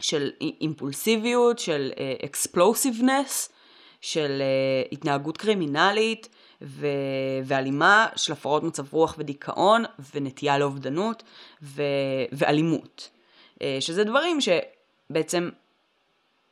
[0.00, 1.92] של אימפולסיביות, של
[2.24, 3.52] אקספלוסיבנס, uh,
[4.00, 6.28] של uh, התנהגות קרימינלית,
[6.62, 6.86] ו...
[7.44, 9.84] והלימה של הפרעות מצב רוח ודיכאון
[10.14, 11.22] ונטייה לאובדנות
[11.62, 11.82] ו...
[12.32, 13.13] ואלימות.
[13.62, 15.50] אה, שזה דברים שבעצם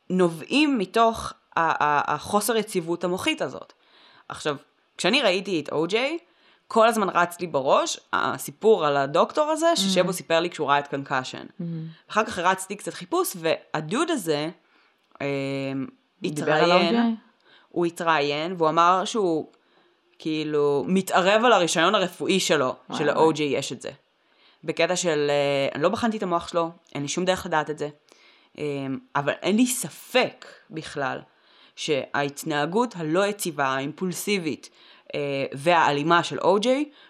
[0.09, 3.73] נובעים מתוך החוסר יציבות המוחית הזאת.
[4.29, 4.55] עכשיו,
[4.97, 6.17] כשאני ראיתי את או-ג'יי,
[6.67, 9.79] כל הזמן רץ לי בראש הסיפור על הדוקטור הזה, mm-hmm.
[9.79, 11.45] ששבו סיפר לי כשהוא ראה את קנקשן.
[11.45, 11.63] Mm-hmm.
[12.11, 14.49] אחר כך הרצתי קצת חיפוש, והדוד הזה
[15.21, 15.27] אה,
[16.23, 17.15] התראיין,
[17.69, 19.47] הוא התראיין, והוא אמר שהוא
[20.19, 23.91] כאילו מתערב על הרישיון הרפואי שלו, של-OJ יש את זה.
[24.63, 27.77] בקטע של, אה, אני לא בחנתי את המוח שלו, אין לי שום דרך לדעת את
[27.77, 27.89] זה,
[28.57, 28.63] אה,
[29.15, 31.19] אבל אין לי ספק בכלל
[31.75, 34.69] שההתנהגות הלא יציבה, האימפולסיבית
[35.15, 36.67] אה, והאלימה של OJ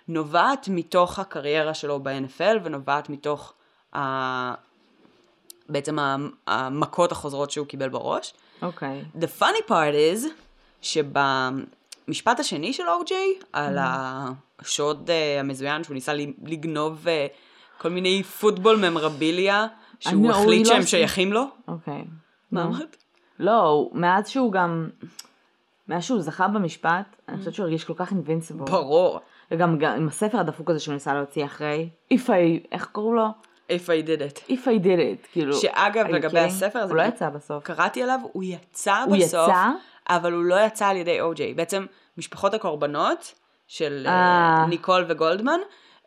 [0.07, 3.53] נובעת מתוך הקריירה שלו ב-NFL ונובעת מתוך
[3.95, 4.53] ה...
[5.69, 5.97] בעצם
[6.47, 8.33] המכות החוזרות שהוא קיבל בראש.
[8.61, 9.03] אוקיי.
[9.15, 9.23] Okay.
[9.23, 10.27] The funny part is
[10.81, 11.17] שב...
[12.07, 13.81] המשפט השני של אורג'יי, על mm.
[14.59, 16.13] השוד uh, המזוין שהוא ניסה
[16.43, 17.09] לגנוב uh,
[17.81, 19.67] כל מיני פוטבול ממרביליה,
[19.99, 21.43] שהוא החליט שהם לא שייכים לו.
[21.67, 22.03] אוקיי.
[22.51, 22.97] מה אמרת?
[23.39, 24.89] לא, מאז שהוא גם,
[25.87, 28.67] מאז שהוא זכה במשפט, אני חושבת שהוא הרגיש כל כך אינבינסיבול.
[28.67, 29.19] ברור.
[29.51, 33.27] וגם עם הספר הדפוק הזה שהוא ניסה להוציא אחרי, If I, איך קראו לו?
[33.69, 34.49] If I did it.
[34.49, 35.53] If I did it, כאילו.
[35.53, 37.63] שאגב, לגבי הספר הזה, הוא לא יצא בסוף.
[37.63, 39.07] קראתי עליו, הוא יצא בסוף.
[39.07, 39.71] הוא יצא?
[40.09, 41.53] אבל הוא לא יצא על ידי או-ג'יי.
[41.53, 41.85] בעצם
[42.17, 43.33] משפחות הקורבנות
[43.67, 44.65] של אה.
[44.69, 45.59] ניקול וגולדמן,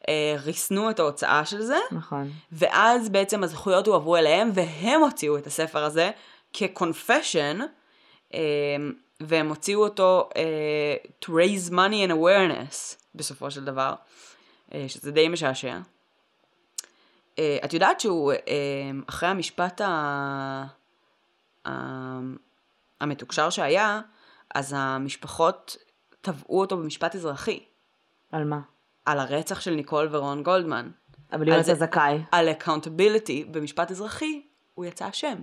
[0.08, 1.78] אה, ריסנו את ההוצאה של זה.
[1.92, 2.30] נכון.
[2.52, 6.10] ואז בעצם הזכויות הועברו אליהם, והם הוציאו את הספר הזה
[6.52, 7.60] כ-confession,
[8.34, 8.40] אה,
[9.20, 10.28] והם הוציאו אותו
[11.24, 13.94] to raise money and awareness, בסופו של דבר,
[14.88, 15.78] שזה די משעשע.
[17.34, 18.32] את יודעת שהוא,
[19.06, 20.64] אחרי המשפט ה...
[23.00, 24.00] המתוקשר שהיה,
[24.54, 25.76] אז המשפחות
[26.20, 27.60] תבעו אותו במשפט אזרחי.
[28.32, 28.60] על מה?
[29.04, 30.90] על הרצח של ניקול ורון גולדמן.
[31.32, 32.18] אבל הוא יצא זכאי.
[32.32, 34.42] על accountability במשפט אזרחי,
[34.74, 35.36] הוא יצא אשם.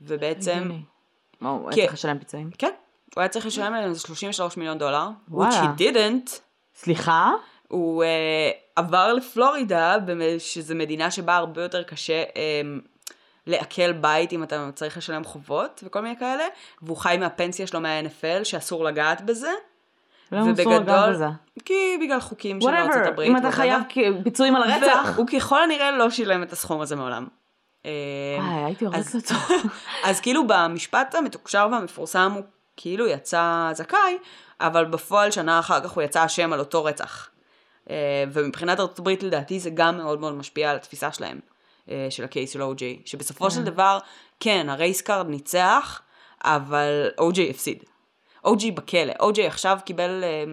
[0.00, 0.70] ובעצם...
[1.40, 2.50] מה, הוא היה צריך לשלם פיצויים?
[2.58, 2.72] כן,
[3.14, 5.08] הוא היה צריך לשלם להם איזה 33 מיליון דולר.
[5.28, 5.50] וואלה.
[5.50, 6.30] which he didn't.
[6.74, 7.32] סליחה?
[7.68, 8.06] הוא uh,
[8.76, 9.96] עבר לפלורידה,
[10.38, 12.88] שזו מדינה שבה הרבה יותר קשה um,
[13.46, 16.44] לעכל בית אם אתה צריך לשלם חובות וכל מיני כאלה,
[16.82, 19.50] והוא חי מהפנסיה שלו מה-NFL שאסור לגעת בזה.
[20.32, 21.26] למה אסור לגעת בזה?
[21.64, 23.30] כי בגלל חוקים של ארצות הברית.
[23.30, 23.82] אם אתה חייב
[24.24, 25.16] פיצויים על הרצח.
[25.16, 27.26] הוא ככל הנראה לא שילם את הסכום הזה מעולם.
[27.86, 29.34] אה, הייתי הורסת אותו.
[30.08, 32.42] אז כאילו במשפט המתוקשר והמפורסם הוא
[32.76, 34.18] כאילו יצא זכאי,
[34.60, 37.28] אבל בפועל שנה אחר כך הוא יצא אשם על אותו רצח.
[37.90, 41.40] אה, ומבחינת ארצות הברית לדעתי זה גם מאוד מאוד משפיע על התפיסה שלהם.
[41.90, 43.64] אה, של הקייס של אוג'יי, שבסופו של כן.
[43.64, 43.98] דבר,
[44.40, 46.02] כן, הרייסקארד ניצח,
[46.44, 47.84] אבל אוג'יי הפסיד.
[48.44, 50.44] אוג'יי בכלא, אוג'יי עכשיו קיבל, אה,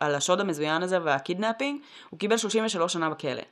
[0.00, 3.42] על השוד המזוין הזה וה kidnapping, הוא קיבל 33 שנה בכלא.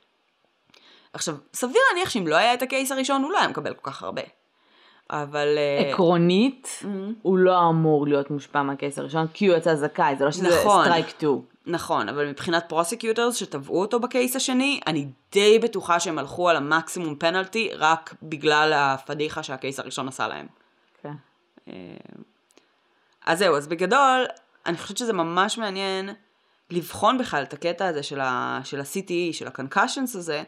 [1.13, 3.91] עכשיו, סביר להניח שאם לא היה את ה case הראשון, הוא לא היה מקבל כל
[3.91, 4.21] כך הרבה.
[5.09, 5.57] אבל...
[5.57, 6.85] אה, עקרונית, mm-hmm.
[7.21, 10.59] הוא לא אמור להיות מושפע מה case הראשון, כי הוא יצא זכאי, זה לא שזה
[10.61, 10.85] נכון.
[10.85, 11.50] strike 2.
[11.65, 16.55] נכון, אבל מבחינת prosecutors שתבעו אותו ב case השני, אני די בטוחה שהם הלכו על
[16.55, 20.47] המקסימום פנלטי רק בגלל הפדיחה שה case הראשון עשה להם.
[21.03, 21.13] כן.
[21.67, 21.73] אה,
[23.25, 24.25] אז זהו, אז בגדול,
[24.65, 26.09] אני חושבת שזה ממש מעניין
[26.69, 30.43] לבחון בכלל את הקטע הזה של ה-CTE, של ה-concussions הזה,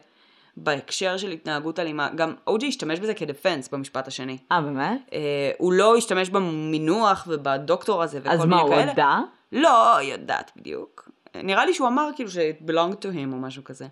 [0.56, 2.08] בהקשר של התנהגות אלימה.
[2.14, 4.38] גם אוג'י השתמש בזה כדפנס במשפט השני.
[4.52, 5.00] אה, באמת?
[5.12, 8.54] אה, הוא לא השתמש במינוח ובדוקטור הזה וכל מיני כאלה.
[8.54, 9.20] אז מה, הוא הודה?
[9.52, 11.08] לא, יודעת בדיוק.
[11.34, 13.86] נראה לי שהוא אמר כאילו ש- it belonged to him או משהו כזה.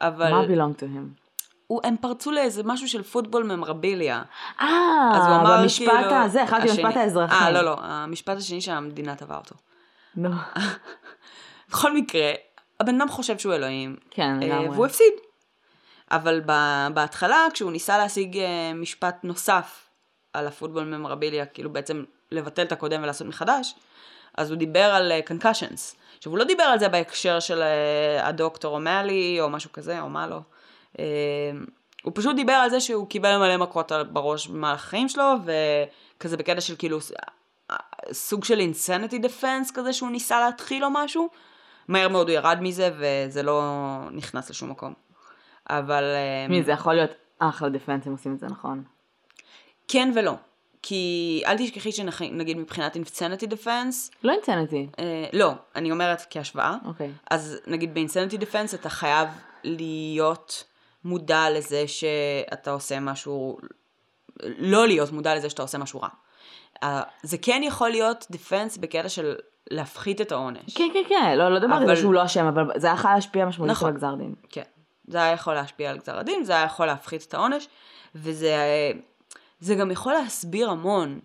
[0.00, 0.30] אבל...
[0.30, 1.28] מה belonged to him?
[1.66, 4.22] הוא, הם פרצו לאיזה משהו של פוטבול ממרביליה.
[4.60, 6.14] אה, במשפט כאילו...
[6.14, 7.34] הזה, חשבתי במשפט האזרחי.
[7.34, 9.54] אה, לא, לא, המשפט השני שהמדינה תבעה אותו.
[10.16, 10.30] לא.
[11.70, 12.32] בכל מקרה,
[12.80, 13.96] הבן אדם חושב שהוא אלוהים.
[14.10, 14.68] כן, לגמרי.
[14.68, 15.12] והוא הפסיד.
[16.10, 16.40] אבל
[16.94, 19.88] בהתחלה, כשהוא ניסה להשיג אה, משפט נוסף
[20.32, 23.74] על הפוטבול ממרביליה, כאילו בעצם לבטל את הקודם ולעשות מחדש,
[24.36, 28.28] אז הוא דיבר על uh, concussions, עכשיו, הוא לא דיבר על זה בהקשר של אה,
[28.28, 30.40] הדוקטור אומאלי, או משהו כזה, או מה לא.
[30.98, 31.04] אה,
[32.02, 36.60] הוא פשוט דיבר על זה שהוא קיבל מלא מכות בראש במהלך החיים שלו, וכזה בקטע
[36.60, 36.98] של כאילו
[38.12, 41.28] סוג של insanity defense כזה שהוא ניסה להתחיל או משהו.
[41.88, 43.62] מהר מאוד הוא ירד מזה וזה לא
[44.12, 44.94] נכנס לשום מקום.
[45.70, 46.04] אבל...
[46.48, 48.82] מי, אה, זה יכול להיות אחלה defense אם עושים את זה נכון.
[49.88, 50.32] כן ולא.
[50.82, 54.10] כי אל תשכחי שנגיד מבחינת insanity defense.
[54.24, 54.88] לא insanity.
[54.98, 56.76] אה, לא, אני אומרת כהשוואה.
[56.84, 57.12] אוקיי.
[57.30, 59.28] אז נגיד ב insanity defense אתה חייב
[59.64, 60.64] להיות
[61.04, 63.58] מודע לזה שאתה עושה משהו,
[64.42, 66.08] לא להיות מודע לזה שאתה עושה משהו רע.
[66.84, 66.86] Uh,
[67.22, 69.34] זה כן יכול להיות דפנס בקטע של
[69.70, 70.74] להפחית את העונש.
[70.74, 73.70] כן, כן, כן, לא, לא על זה שהוא לא אשם, אבל זה יכול להשפיע משמעותית
[73.70, 74.34] נכון, על גזר דין.
[74.50, 74.62] כן,
[75.08, 77.68] זה היה יכול להשפיע על גזר הדין, זה היה יכול להפחית את העונש,
[78.14, 78.56] וזה
[79.60, 81.18] זה גם יכול להסביר המון.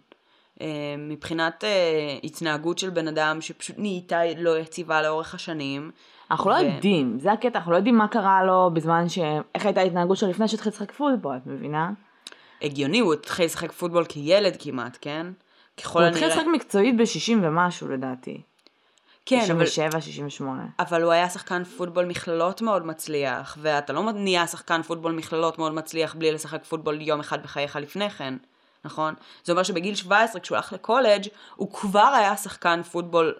[0.59, 0.61] uh,
[0.97, 5.91] מבחינת uh, התנהגות של בן אדם שפשוט נהייתה לא יציבה לאורך השנים.
[6.31, 6.57] אנחנו לא ו...
[6.57, 9.19] לא יודעים, זה הקטע, אנחנו לא יודעים מה קרה לו בזמן ש...
[9.55, 11.91] איך הייתה ההתנהגות שלו לפני שהתחיל לשחק פוטבול, את מבינה?
[12.61, 15.27] הגיוני, הוא התחיל לשחק פוטבול כילד כמעט, כן?
[15.77, 16.09] ככל הנראה...
[16.09, 18.41] הוא התחיל לשחק מקצועית ב-60 ומשהו לדעתי.
[19.25, 20.01] כן, 67, אבל...
[20.01, 20.65] 68.
[20.79, 25.73] אבל הוא היה שחקן פוטבול מכללות מאוד מצליח, ואתה לא נהיה שחקן פוטבול מכללות מאוד
[25.73, 28.33] מצליח בלי לשחק פוטבול יום אחד בחייך לפני כן,
[28.85, 29.13] נכון?
[29.43, 33.35] זה אומר שבגיל 17, כשהוא הלך לקולג', הוא כבר היה שחקן פוטבול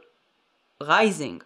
[0.84, 1.43] rising.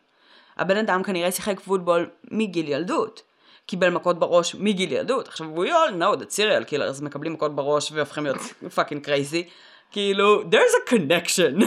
[0.58, 3.22] הבן אדם כנראה שיחק פוטבול מגיל ילדות.
[3.66, 5.28] קיבל מכות בראש מגיל ילדות.
[5.28, 8.42] עכשיו, we all know that serial killers מקבלים מכות בראש והופכים להיות
[8.76, 9.50] fucking crazy.
[9.92, 11.66] כאילו, there's a connection.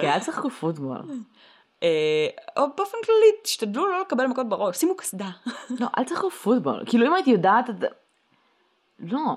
[0.00, 0.98] כן, אל תשחקו פוטבול.
[1.82, 5.28] אה, או באופן כללי, תשתדלו לא לקבל מכות בראש, שימו קסדה.
[5.80, 6.82] לא, אל תשחקו פוטבול.
[6.86, 7.70] כאילו, אם הייתי יודעת...
[8.98, 9.36] לא.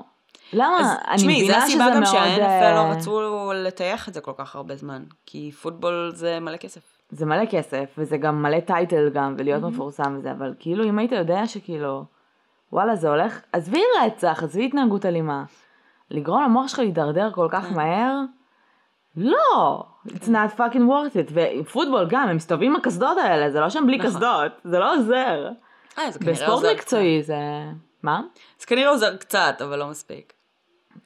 [0.54, 0.96] למה?
[1.08, 1.44] אני מבינה שזה מאוד...
[1.44, 5.04] תשמעי, זו הסיבה גם שה-NFL לא רצו לטייח את זה כל כך הרבה זמן.
[5.26, 6.82] כי פוטבול זה מלא כסף.
[7.10, 9.68] זה מלא כסף, וזה גם מלא טייטל גם, ולהיות mm-hmm.
[9.68, 12.04] מפורסם וזה, אבל כאילו, אם היית יודע שכאילו,
[12.74, 15.44] וואלה, זה הולך, עזבי רצח, עזבי התנהגות אלימה.
[16.12, 17.76] לגרום למוח שלך להידרדר כל כך כן.
[17.76, 18.16] מהר?
[19.18, 23.70] לא, it's not fucking worth it, ופוטבול גם, הם מסתובבים עם הקסדות האלה, זה לא
[23.70, 24.10] שהם בלי נכון.
[24.10, 25.50] קסדות, זה לא עוזר.
[25.98, 27.36] אה, זה כנראה עוזר בספורט מקצועי זה...
[28.04, 28.22] מה?
[28.60, 30.34] זה כנראה עוזר קצת, אבל לא מספיק.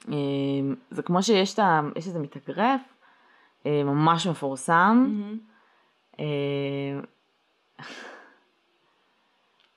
[0.08, 1.80] אמ, זה כמו שיש את ה...
[1.96, 2.80] יש איזה מתאגרף,
[3.66, 5.22] אה, ממש מפורסם.
[6.18, 6.24] אמ,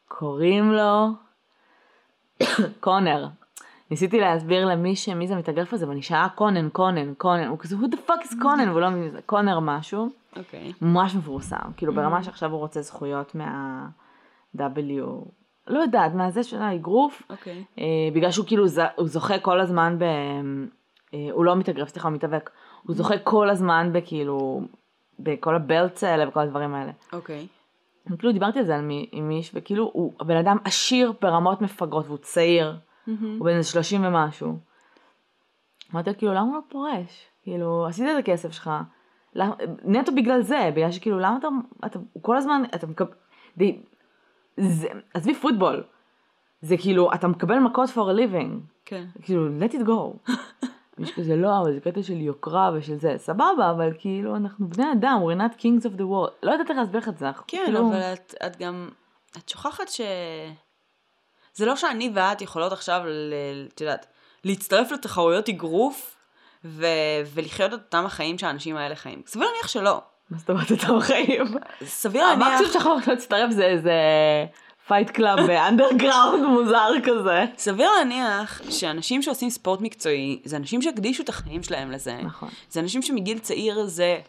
[0.08, 1.08] קוראים לו
[2.80, 3.28] קונר.
[3.92, 7.96] ניסיתי להסביר למי שמי זה המתאגרף הזה, ואני שאלה קונן, קונן, קונן, הוא כזה, who
[7.96, 10.10] the fuck is קונן, והוא לא מבין, קונר משהו.
[10.36, 10.74] אוקיי.
[10.82, 15.02] ממש מפורסם, כאילו ברמה שעכשיו הוא רוצה זכויות מה-W,
[15.68, 17.24] לא יודעת, מה זה של האגרוף.
[17.30, 17.64] אוקיי.
[17.80, 20.04] אה, בגלל שהוא כאילו, הוא זוכה כל הזמן ב...
[21.14, 22.50] אה, הוא לא מתאגרף, סליחה, הוא מתאבק.
[22.84, 24.62] הוא זוכה כל הזמן בכאילו,
[25.20, 26.92] בכל הבלטס האלה וכל הדברים האלה.
[27.14, 27.48] אוקיי.
[28.08, 28.76] אני כאילו דיברתי על זה
[29.12, 32.76] עם מיש, וכאילו הוא הבן אדם עשיר ברמות מפגרות, והוא צעיר.
[33.40, 34.58] הוא בן 30 ומשהו.
[35.94, 37.26] אמרתי לו, כאילו, למה הוא לא פורש?
[37.44, 38.72] כאילו, עשית את הכסף שלך.
[39.84, 41.48] נטו בגלל זה, בגלל שכאילו, למה אתה,
[41.86, 43.12] אתה כל הזמן, אתה מקבל,
[45.14, 45.84] עזבי פוטבול.
[46.62, 48.60] זה כאילו, אתה מקבל מכות for a living.
[48.86, 49.06] כן.
[49.22, 50.32] כאילו, let it go.
[51.00, 54.92] יש כזה לא, אבל זה קטע של יוקרה ושל זה, סבבה, אבל כאילו, אנחנו בני
[54.92, 56.34] אדם, we're not kings of the world.
[56.44, 57.28] לא יודעת איך להסביר לך את זה.
[57.48, 57.90] כן, כאילו...
[57.90, 58.90] אבל את, את גם,
[59.38, 60.02] את שוכחת ש...
[61.58, 63.02] זה לא שאני ואת יכולות עכשיו,
[63.74, 64.06] את יודעת,
[64.44, 66.16] להצטרף לתחרויות אגרוף
[66.66, 66.86] ו-
[67.34, 69.22] ולחיות את אותם החיים שהאנשים האלה חיים.
[69.28, 70.02] סביר להניח שלא.
[70.30, 71.46] מה זאת אומרת אותם חיים?
[71.86, 72.48] סביר להניח...
[72.48, 73.94] המקסימום שאנחנו יכולים להצטרף זה איזה
[74.88, 77.46] fight club ב underground מוזר כזה.
[77.58, 82.18] סביר להניח שאנשים שעושים ספורט מקצועי, זה אנשים שהקדישו את החיים שלהם לזה.
[82.24, 82.50] נכון.
[82.70, 84.20] זה אנשים שמגיל צעיר זה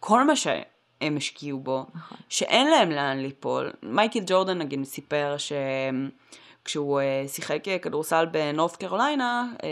[0.00, 2.18] כל מה שהם השקיעו בו, נכון.
[2.28, 3.72] שאין להם לאן ליפול.
[3.82, 5.52] מייקל ג'ורדן נגיד סיפר ש...
[6.64, 9.64] כשהוא uh, שיחק אה, כדורסל בנורת קרוליינה, um,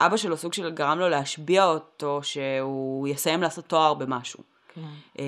[0.00, 4.40] אבא שלו סוג של גרם לו להשביע אותו שהוא יסיים לעשות תואר במשהו.
[4.74, 4.80] כן.
[5.16, 5.20] Um,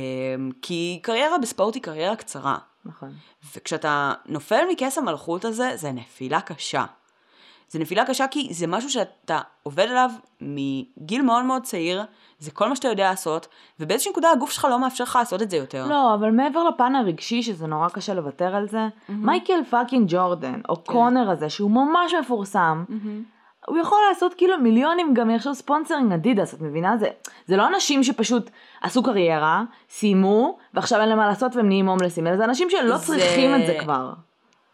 [0.62, 2.59] כי קריירה בספורט היא קריירה קצרה.
[2.85, 3.12] נכון.
[3.57, 6.85] וכשאתה נופל מכס המלכות הזה, זה נפילה קשה.
[7.68, 12.05] זה נפילה קשה כי זה משהו שאתה עובד עליו מגיל מאוד מאוד צעיר,
[12.38, 13.48] זה כל מה שאתה יודע לעשות,
[13.81, 15.87] ובאיזושהי נקודה הגוף שלך לא מאפשר לך לעשות את זה יותר.
[15.87, 19.12] לא, אבל מעבר לפן הרגשי, שזה נורא קשה לוותר על זה, mm-hmm.
[19.12, 20.92] מייקל fucking ג'ורדן, או כן.
[20.92, 23.35] קונר הזה, שהוא ממש מפורסם, mm-hmm.
[23.66, 26.96] הוא יכול לעשות כאילו מיליונים גם עכשיו sponsoring אדידס, את מבינה?
[26.96, 27.09] זה,
[27.46, 28.50] זה לא אנשים שפשוט
[28.83, 32.96] עשו קריירה, סיימו, ועכשיו אין להם מה לעשות והם נהיים הומלסים, אלא זה אנשים שלא
[32.96, 33.07] זה...
[33.07, 34.12] צריכים את זה כבר.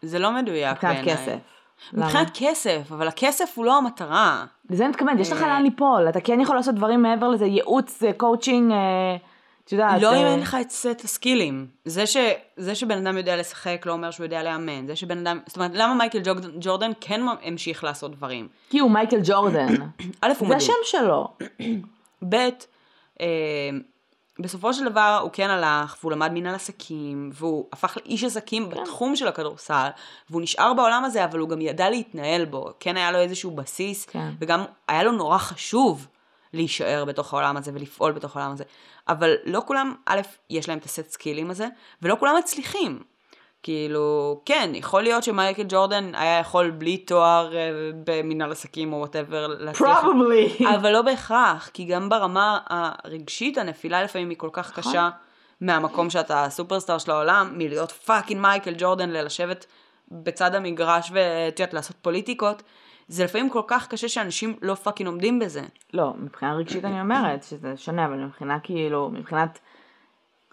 [0.02, 1.04] זה לא מדויק בעיניי.
[1.04, 1.59] כסף.
[1.92, 4.44] מבחינת כסף, אבל הכסף הוא לא המטרה.
[4.70, 8.02] לזה אני מתכוונת, יש לך לאן ליפול, אתה כן יכול לעשות דברים מעבר לזה, ייעוץ,
[8.16, 9.20] קואוצ'ינג, אה, את
[9.70, 10.02] את יודעת...
[10.02, 11.66] לא אם אה, אין לך את סט הסקילים.
[11.84, 12.16] זה, ש,
[12.56, 14.86] זה שבן אדם יודע לשחק לא אומר שהוא יודע לאמן.
[14.86, 15.38] זה שבן אדם...
[15.46, 16.18] זאת אומרת, למה מייקל
[16.60, 18.48] ג'ורדן, כן המשיך לעשות דברים?
[18.70, 19.74] כי הוא מייקל ג'ורדן.
[20.22, 20.56] א', הוא זה מדהים.
[20.56, 21.28] השם שלו.
[22.28, 22.34] ב',
[23.20, 23.26] אה,
[24.42, 28.82] בסופו של דבר הוא כן הלך, והוא למד מנהל עסקים, והוא הפך לאיש עסקים כן.
[28.82, 29.88] בתחום של הכדורסל,
[30.30, 32.70] והוא נשאר בעולם הזה, אבל הוא גם ידע להתנהל בו.
[32.80, 34.30] כן היה לו איזשהו בסיס, כן.
[34.40, 36.06] וגם היה לו נורא חשוב
[36.52, 38.64] להישאר בתוך העולם הזה ולפעול בתוך העולם הזה.
[39.08, 41.68] אבל לא כולם, א', יש להם את הסט סקילים הזה,
[42.02, 43.02] ולא כולם מצליחים.
[43.62, 47.70] כאילו, כן, יכול להיות שמייקל ג'ורדן היה יכול בלי תואר אה,
[48.04, 49.98] במנהל עסקים או whatever להצליח.
[50.04, 50.64] Probably.
[50.76, 54.92] אבל לא בהכרח, כי גם ברמה הרגשית הנפילה לפעמים היא כל כך נכון.
[54.92, 55.10] קשה
[55.60, 59.66] מהמקום שאתה הסופרסטאר של העולם, מלהיות fucking מייקל ג'ורדן, ללשבת
[60.10, 62.62] בצד המגרש ואת יודעת, לעשות פוליטיקות.
[63.08, 65.62] זה לפעמים כל כך קשה שאנשים לא fucking עומדים בזה.
[65.94, 69.58] לא, מבחינה רגשית אני אומרת שזה שונה, אבל מבחינה כאילו, מבחינת...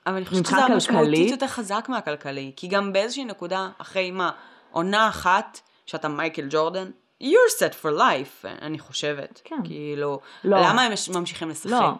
[0.07, 1.31] אבל אני חושבת שזה המשמעותית כלכלית?
[1.31, 2.51] יותר חזק מהכלכלי.
[2.55, 4.31] כי גם באיזושהי נקודה, אחרי מה,
[4.71, 6.89] עונה אחת, שאתה מייקל ג'ורדן,
[7.23, 9.41] you're set for life, אני חושבת.
[9.43, 9.55] כן.
[9.63, 10.57] כאילו, לא.
[10.59, 11.71] למה הם מש- ממשיכים לשחק?
[11.71, 11.91] לא.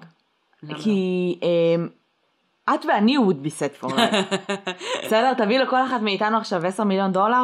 [0.63, 1.87] למה כי אמ,
[2.73, 4.35] את ואני would be set for life.
[5.05, 5.33] בסדר?
[5.33, 7.43] תביא לכל אחת מאיתנו עכשיו 10 מיליון דולר?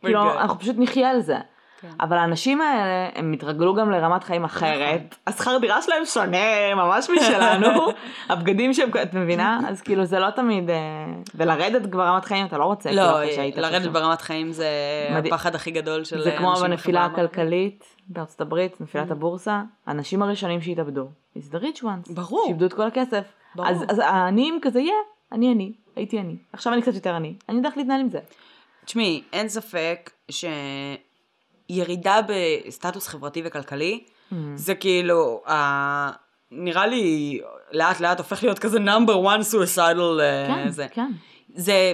[0.00, 0.38] כאילו, good.
[0.38, 1.36] אנחנו פשוט נחיה על זה.
[1.84, 1.96] כן.
[2.00, 4.68] אבל האנשים האלה, הם התרגלו גם לרמת חיים נכון.
[4.68, 5.16] אחרת.
[5.26, 7.68] השכר דירה שלהם שונה ממש משלנו.
[8.30, 9.60] הבגדים שהם, את מבינה?
[9.68, 10.76] אז כאילו זה לא תמיד, אה,
[11.34, 13.92] ולרדת כבר רמת חיים אתה לא רוצה, כאילו, לא, שהיית לרדת.
[13.92, 14.68] ברמת חיים זה
[15.10, 15.34] מדהים.
[15.34, 17.04] הפחד הכי גדול של זה כמו אנשים בנפילה.
[17.04, 22.14] הכלכלית בארצות הברית, נפילת הבורסה, האנשים הראשונים שהתאבדו, is the rich ones.
[22.14, 22.44] ברור.
[22.46, 23.24] שאיבדו את כל הכסף.
[23.54, 23.68] ברור.
[23.68, 24.92] אז, אז העניים כזה, יא,
[25.32, 26.36] אני אני, הייתי אני.
[26.52, 27.34] עכשיו אני קצת יותר אני.
[27.48, 28.18] אני יודעת להתנהל עם זה.
[28.84, 30.10] תשמעי, אין ספק
[31.72, 34.34] שירידה בסטטוס חברתי וכלכלי, Mm.
[34.54, 36.10] זה כאילו, ה-
[36.50, 37.40] נראה לי
[37.72, 40.86] לאט לאט הופך להיות כזה number one suicidal אה, כן, זה.
[40.92, 41.10] כן.
[41.54, 41.92] זה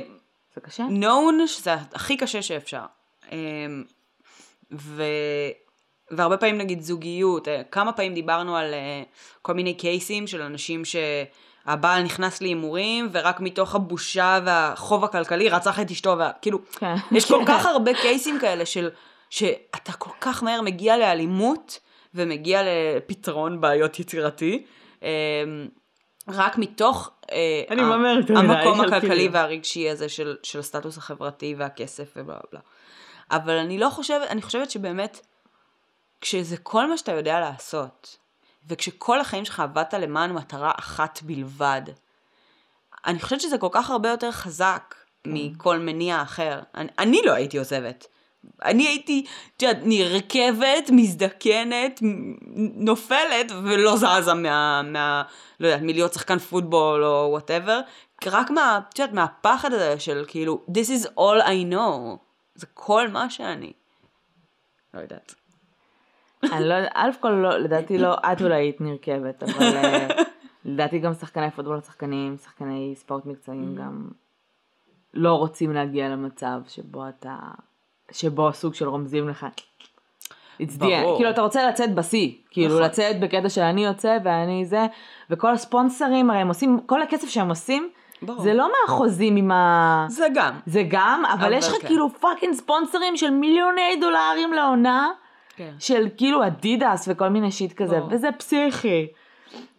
[0.54, 0.86] זה קשה.
[1.00, 2.82] known שזה הכי קשה שאפשר.
[3.32, 3.36] אמ,
[4.72, 5.02] ו...
[6.10, 9.02] והרבה פעמים נגיד זוגיות, אה, כמה פעמים דיברנו על אה,
[9.42, 15.90] כל מיני קייסים של אנשים שהבעל נכנס להימורים ורק מתוך הבושה והחוב הכלכלי רצח את
[15.90, 16.30] אשתו, וה...
[16.42, 16.94] כאילו, כן.
[17.12, 18.88] יש כל כך הרבה קייסים כאלה של
[19.30, 21.78] שאתה כל כך מהר מגיע לאלימות
[22.14, 24.64] ומגיע לפתרון בעיות יצירתי,
[25.02, 25.08] אמ,
[26.28, 29.28] רק מתוך אה, אני מדי, המקום הכלכלי.
[29.28, 32.60] והרגשי הזה של, של הסטטוס החברתי והכסף ובלה בלה.
[33.30, 35.26] אבל אני לא חושבת, אני חושבת שבאמת,
[36.20, 38.16] כשזה כל מה שאתה יודע לעשות,
[38.68, 41.82] וכשכל החיים שלך עבדת למען מטרה אחת בלבד,
[43.06, 44.94] אני חושבת שזה כל כך הרבה יותר חזק
[45.26, 46.60] מכל מניע אחר.
[46.74, 48.06] אני, אני לא הייתי עוזבת.
[48.64, 49.24] אני הייתי,
[49.56, 52.00] את יודעת, נרכבת, מזדקנת,
[52.74, 55.22] נופלת, ולא זזה מה, מה,
[55.60, 57.80] לא יודעת, מלהיות שחקן פוטבול או וואטאבר,
[58.26, 62.16] רק מה, את יודעת, מהפחד הזה של כאילו, this is all I know.
[62.54, 63.72] זה כל מה שאני.
[64.94, 65.34] לא יודעת.
[66.42, 70.08] אני לא יודעת, א' כל לא, לדעתי לא, את אולי היית נרכבת, אבל אה,
[70.64, 74.08] לדעתי גם שחקני פוטבול, שחקנים, שחקני ספורט מקצועיים גם
[75.14, 77.38] לא רוצים להגיע למצב שבו אתה,
[78.12, 79.46] שבו סוג של רומזים לך.
[80.60, 81.16] It's the end.
[81.16, 82.82] כאילו אתה רוצה לצאת בשיא, כאילו נכון.
[82.82, 84.86] לצאת בקטע של אני יוצא ואני זה,
[85.30, 87.90] וכל הספונסרים הרי הם עושים, כל הכסף שהם עושים,
[88.22, 88.42] ברור.
[88.42, 90.06] זה לא מהחוזים עם ה...
[90.08, 90.54] זה גם.
[90.66, 91.86] זה גם, אבל, אבל יש לך כן.
[91.86, 95.08] כאילו fucking ספונסרים של מיליוני דולרים לעונה,
[95.56, 95.74] כן.
[95.78, 98.08] של כאילו אדידס וכל מיני shit כזה, ברור.
[98.12, 99.06] וזה פסיכי.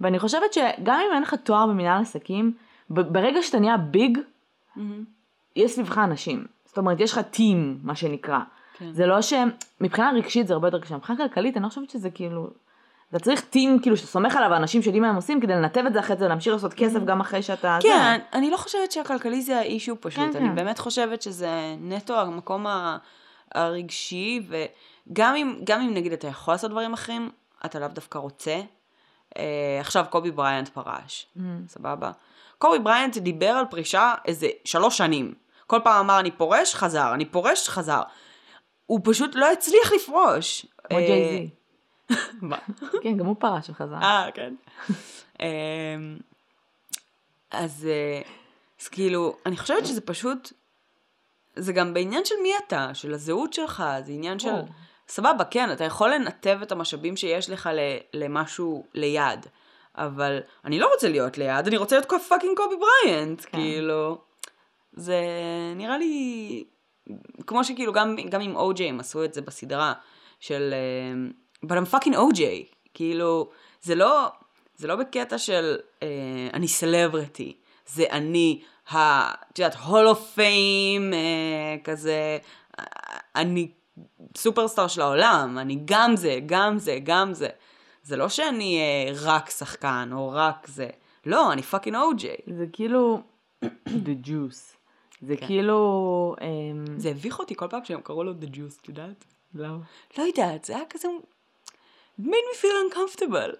[0.01, 2.53] ואני חושבת שגם אם אין לך תואר במנהל עסקים,
[2.89, 4.17] ברגע שאתה נהיה big,
[5.55, 6.45] יש סביבך אנשים.
[6.71, 8.39] זאת אומרת, יש לך team, מה שנקרא.
[8.77, 8.91] כן.
[8.93, 9.33] זה לא ש...
[9.81, 10.95] מבחינה רגשית זה הרבה יותר קשה.
[10.95, 12.49] מבחינה כלכלית, אני לא חושבת שזה כאילו...
[13.09, 15.93] אתה צריך team, כאילו, שאתה סומך עליו, אנשים שיודעים מה הם עושים, כדי לנתב את
[15.93, 17.77] זה אחרי זה, להמשיך לעשות כסף גם אחרי שאתה...
[17.81, 18.37] כן, זה.
[18.37, 20.55] אני- לא חושבת שהכלכלי זה ה issue פשוט, כן, אני כן.
[20.55, 21.49] באמת חושבת שזה
[21.81, 22.65] נטו המקום
[23.55, 27.29] הרגשי, וגם אם, גם אם נגיד אתה יכול לעשות דברים אחרים,
[27.65, 28.61] אתה לאו דווקא רוצה.
[29.37, 29.43] אה,
[29.79, 31.39] עכשיו קובי בריינט פרש, Mm.
[31.67, 32.11] סבבה?
[32.57, 35.33] קובי בריינט דיבר על פרישה איזה שלוש שנים.
[35.71, 38.01] כל פעם אמר אני פורש, חזר, אני פורש, חזר.
[38.85, 40.65] הוא פשוט לא הצליח לפרוש.
[40.83, 41.49] כמו אה, ג'יי-זי.
[42.41, 42.57] מה?
[43.03, 43.95] כן, גם הוא פרש וחזר.
[43.95, 44.53] אה, כן.
[45.39, 46.17] אמ,
[47.51, 48.21] אז, אה,
[48.81, 50.53] אז כאילו, אני חושבת שזה פשוט,
[51.55, 54.67] זה גם בעניין של מי אתה, של הזהות שלך, זה עניין של, ברור.
[55.07, 59.45] סבבה, כן, אתה יכול לנתב את המשאבים שיש לך ל- למשהו ליד,
[59.95, 63.51] אבל אני לא רוצה להיות ליד, אני רוצה להיות fucking קובי בריינט, כן.
[63.51, 64.17] כאילו,
[64.93, 65.19] זה
[65.75, 66.63] נראה לי,
[67.47, 69.93] כמו שכאילו גם, גם עם אוג'יי הם עשו את זה בסדרה
[70.39, 70.73] של,
[71.65, 72.41] but I'm fucking OJ,
[72.93, 73.49] כאילו,
[73.81, 74.27] זה לא,
[74.75, 76.07] זה לא בקטע של אה,
[76.53, 78.61] אני סלבריטי, זה אני,
[78.93, 81.13] את יודעת, Hall of Fame,
[81.83, 82.37] כזה,
[83.35, 83.71] אני
[84.37, 87.47] סופרסטאר של העולם, אני גם זה, גם זה, גם זה.
[88.03, 90.89] זה לא שאני אה, רק שחקן, או רק זה.
[91.25, 92.35] לא, אני fucking או-ג'יי.
[92.57, 93.21] זה כאילו,
[94.05, 94.80] the juice.
[95.21, 95.45] זה כן.
[95.45, 96.35] כאילו...
[96.41, 99.25] אמ, זה הביך אותי כל פעם שהם קראו לו The Juice, את יודעת?
[99.55, 99.77] למה?
[100.17, 101.07] לא יודעת, זה היה כזה...
[102.19, 103.55] It made me feel uncomfortable.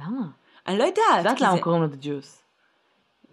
[0.00, 0.26] למה?
[0.66, 1.04] אני לא יודעת.
[1.12, 2.28] את יודעת למה זה- קוראים לו the juice?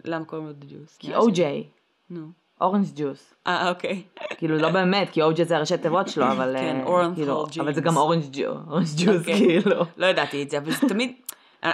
[0.04, 0.96] למה קוראים לו The Juice?
[0.98, 1.64] כי או-ג'יי,
[2.10, 2.26] נו.
[2.60, 3.34] אורנג' ג'וס.
[3.46, 4.02] אה, אוקיי.
[4.38, 6.56] כאילו לא באמת, כי או-ג'יי זה הראשי תיבות שלו, אבל...
[6.58, 7.80] כן, אה, אורנג' כאילו, אבל זה.
[7.80, 9.22] גם אורנג' ג'וס, אוקיי.
[9.24, 9.84] כאילו.
[9.96, 11.12] לא ידעתי את זה, אבל זה תמיד...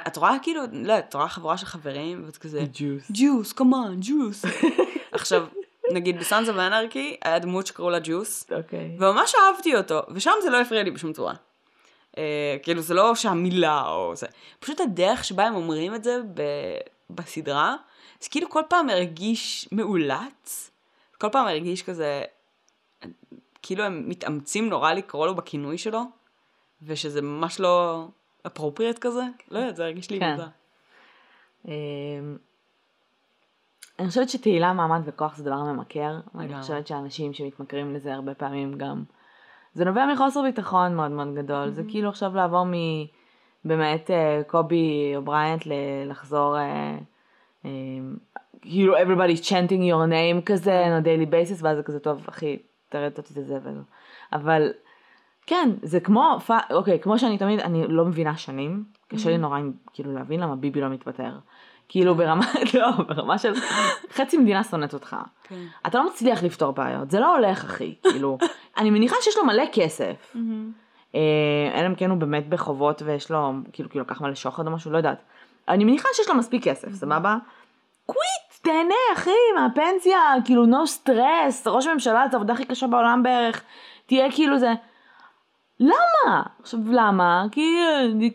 [0.06, 2.64] את רואה כאילו, לא, את רואה חבורה של חברים, ואת כזה...
[2.72, 3.02] ג'וס.
[3.12, 4.44] ג'וס, כמובן, ג'וס.
[5.12, 5.46] עכשיו,
[5.92, 8.96] נגיד בסאנזה ואנרקי, היה דמות שקראו לה ג'וס, אוקיי.
[8.98, 11.34] וממש אהבתי אותו, ושם זה לא הפריע לי בשום צורה.
[12.18, 14.26] אה, כאילו זה לא שהמילה או זה,
[14.60, 16.78] פשוט הדרך שבה הם אומרים את זה ב-
[17.10, 17.76] בסדרה,
[18.20, 20.70] זה כאילו כל פעם הרגיש מאולץ,
[21.20, 22.22] כל פעם הרגיש כזה,
[23.62, 26.02] כאילו הם מתאמצים נורא לקרוא לו בכינוי שלו,
[26.82, 28.06] ושזה ממש לא
[28.46, 30.30] אפרופריאט כזה, לא יודעת, זה הרגיש לי כן.
[30.32, 30.46] מוזר.
[33.98, 36.20] אני חושבת שתהילה, מעמד וכוח זה דבר ממכר.
[36.34, 36.60] אני לגמרי.
[36.62, 39.02] חושבת שאנשים שמתמכרים לזה הרבה פעמים גם...
[39.74, 41.70] זה נובע מחוסר ביטחון מאוד מאוד גדול.
[41.70, 42.72] זה כאילו עכשיו לעבור מ...
[43.64, 46.58] באמת אה, קובי בריינט ל- לחזור...
[46.58, 46.98] אה,
[47.64, 47.70] אה,
[48.62, 52.58] כאילו everybody's chanting your name כזה on a daily basis ואז זה כזה טוב אחי
[52.88, 53.80] תוריד איתי את הזבל.
[54.32, 54.72] אבל
[55.46, 56.38] כן זה כמו
[56.70, 59.58] אוקיי כמו שאני תמיד אני לא מבינה שנים קשה לי נורא
[59.92, 61.32] כאילו להבין למה ביבי לא מתפטר.
[61.88, 63.52] כאילו ברמה לא ברמה של
[64.12, 65.16] חצי מדינה שונאת אותך.
[65.44, 65.64] כן.
[65.86, 68.38] אתה לא מצליח לפתור בעיות זה לא הולך אחי כאילו
[68.78, 70.36] אני מניחה שיש לו מלא כסף.
[71.14, 71.20] אה,
[71.74, 74.90] אלא אם כן הוא באמת בחובות ויש לו כאילו כאילו לקח מלא שוחד או משהו
[74.90, 75.22] לא יודעת.
[75.68, 77.36] אני מניחה שיש לו מספיק כסף סבבה?
[78.06, 83.62] קוויט תהנה אחי מהפנסיה כאילו no stress ראש הממשלה זה העבודה הכי קשה בעולם בערך
[84.06, 84.72] תהיה כאילו זה.
[85.80, 86.42] למה?
[86.60, 87.44] עכשיו למה?
[87.52, 87.76] כי,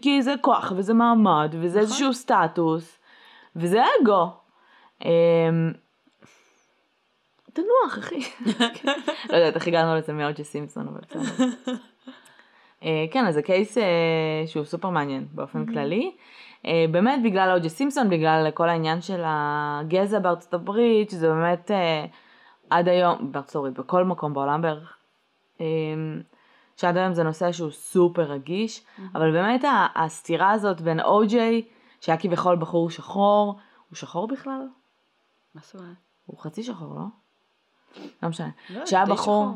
[0.02, 3.00] כי זה כוח וזה מעמד וזה איזשהו סטטוס
[3.56, 4.28] וזה אגו.
[5.06, 5.72] אמ,
[7.54, 8.20] תנוח אחי.
[9.30, 11.46] לא יודעת איך הגענו לזה מאוג'י סימפסון אבל בסדר.
[12.84, 16.12] אה, כן אז זה קייס אה, שהוא סופר מעניין באופן כללי.
[16.66, 22.06] אה, באמת בגלל אוג'י סימפסון בגלל כל העניין של הגזע בארצות הברית שזה באמת אה,
[22.70, 24.98] עד היום בארצות הברית בכל מקום בעולם בערך.
[25.62, 25.66] אה,
[26.78, 28.86] שעד היום זה נושא שהוא סופר רגיש
[29.16, 31.62] אבל באמת הסתירה הזאת בין אוג'יי
[32.04, 34.68] שהיה כביכול בחור שחור הוא שחור בכלל?
[35.56, 35.96] מה זאת אומרת?
[36.26, 37.06] הוא חצי שחור לא?
[38.24, 38.50] לא משנה.
[38.70, 39.16] לא, שהיה בחור.
[39.16, 39.56] שחור.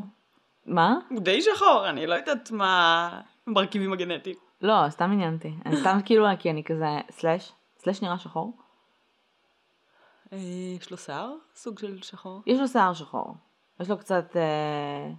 [0.66, 1.00] מה?
[1.10, 4.36] הוא די שחור, אני לא יודעת מה המרכיבים הגנטיים.
[4.62, 5.54] לא, סתם עניין אותי.
[5.66, 8.54] אני סתם כאילו, כי אני כזה, סלאש, סלאש נראה שחור.
[10.34, 10.38] אה,
[10.78, 11.34] יש לו שיער?
[11.56, 12.42] סוג של שחור?
[12.46, 13.36] יש לו שיער שחור.
[13.80, 15.12] יש לו קצת, אה...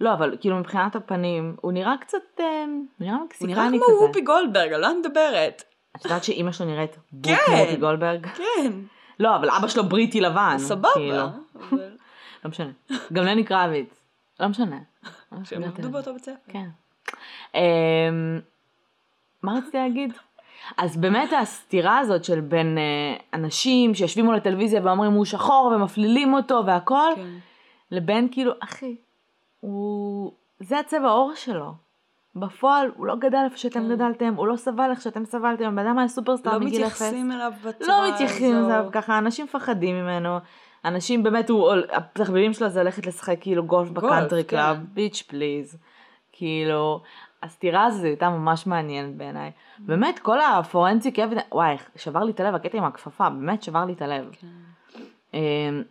[0.00, 2.64] לא, אבל כאילו מבחינת הפנים, הוא נראה קצת, אה...
[2.64, 3.76] הוא נראה הוא מקסיקני נראה כזה.
[3.86, 5.62] כמו וופי גולדברג, על מה מדברת?
[5.96, 7.36] את יודעת שאימא שלו נראית בוט כן.
[7.46, 8.26] כמו וופי גולדברג?
[8.26, 8.72] כן,
[9.20, 10.54] לא, אבל אבא שלו בריטי לבן.
[10.56, 10.68] כאילו.
[10.68, 10.90] סבבה.
[11.70, 11.96] אבל
[12.44, 12.70] לא משנה.
[13.12, 14.00] גם לני קרביץ.
[14.40, 14.78] לא משנה.
[15.44, 16.34] שהם עבדו באותו בית ספר.
[16.48, 16.68] כן.
[17.54, 18.40] אמ,
[19.42, 20.12] מה רציתי להגיד?
[20.76, 26.34] אז באמת הסתירה הזאת של בין אה, אנשים שיושבים מול הטלוויזיה ואומרים הוא שחור ומפלילים
[26.34, 27.38] אותו והכל, כן.
[27.90, 28.96] לבין כאילו, אחי,
[29.60, 30.32] הוא...
[30.60, 31.72] זה הצבע העור שלו.
[32.36, 33.88] בפועל הוא לא גדל איפה שאתם כן.
[33.94, 37.02] גדלתם, הוא לא סבל איך שאתם סבלתם, הבן אדם היה סופרסטאר לא מגיל אפס.
[37.02, 38.14] מתייחסים אליו בצורה לא.
[38.14, 40.38] מתייחסים לזה ככה, אנשים מפחדים ממנו.
[40.84, 44.48] אנשים באמת, הוא, התחביבים שלו זה ללכת לשחק כאילו גולף בקאנטרי כן.
[44.48, 45.78] קלאב, bitch please.
[46.32, 47.02] כאילו,
[47.42, 49.50] הסתירה הזו הייתה ממש מעניינת בעיניי.
[49.78, 51.18] באמת, כל ה forensic
[51.52, 54.30] וואי, שבר לי את הלב, הקטע עם הכפפה, באמת שבר לי את הלב.
[54.32, 55.82] כן.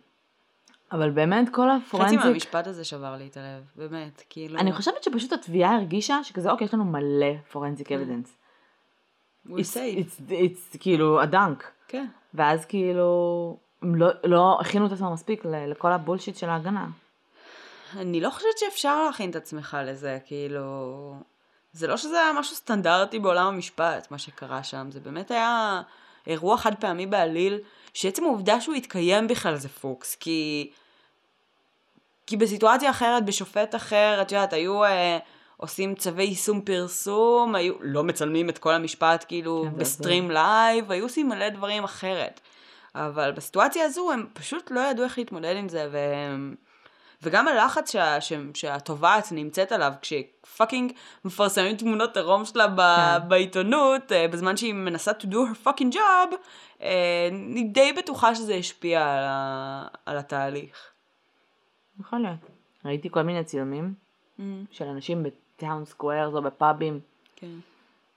[0.92, 4.58] אבל באמת כל חצי ה forensic, מהמשפט הזה שבר לי את הלב, באמת, כאילו...
[4.58, 7.94] אני חושבת שפשוט התביעה הרגישה שכזה, אוקיי, יש לנו מלא forensic כן.
[7.94, 8.36] evidence.
[9.46, 10.30] safe.
[10.30, 11.70] it's כאילו a dunk.
[11.88, 12.06] כן.
[12.34, 16.86] ואז כאילו, הם לא, לא הכינו את עצמם מספיק לכל ה bullshit של ההגנה.
[17.96, 21.16] אני לא חושבת שאפשר להכין את עצמך לזה, כאילו...
[21.72, 25.82] זה לא שזה היה משהו סטנדרטי בעולם המשפט, מה שקרה שם, זה באמת היה
[26.26, 27.58] אירוע חד פעמי בעליל,
[27.94, 30.70] שעצם העובדה שהוא התקיים בכלל זה פוקס, כי...
[32.32, 35.18] כי בסיטואציה אחרת, בשופט אחר, את יודעת, היו אה,
[35.56, 40.30] עושים צווי איסור פרסום, היו לא מצלמים את כל המשפט כאילו כן, זה ב stream
[40.30, 42.40] live, היו עושים מלא דברים אחרת.
[42.94, 46.54] אבל בסיטואציה הזו הם פשוט לא ידעו איך להתמודד עם זה, והם...
[47.22, 50.92] וגם הלחץ שה, שה, שהתובעת נמצאת עליו, כשפאקינג
[51.24, 53.28] מפרסמים תמונות עירום שלה ב, כן.
[53.28, 56.34] בעיתונות, אה, בזמן שהיא מנסה to do her fucking job,
[56.82, 60.91] אה, אני די בטוחה שזה השפיע על, ה, על התהליך.
[62.06, 62.50] יכול להיות.
[62.84, 63.94] ראיתי כל מיני צילומים
[64.38, 67.00] Mm, של אנשים בטאון סקווירס או בפאבים.
[67.36, 67.46] כן.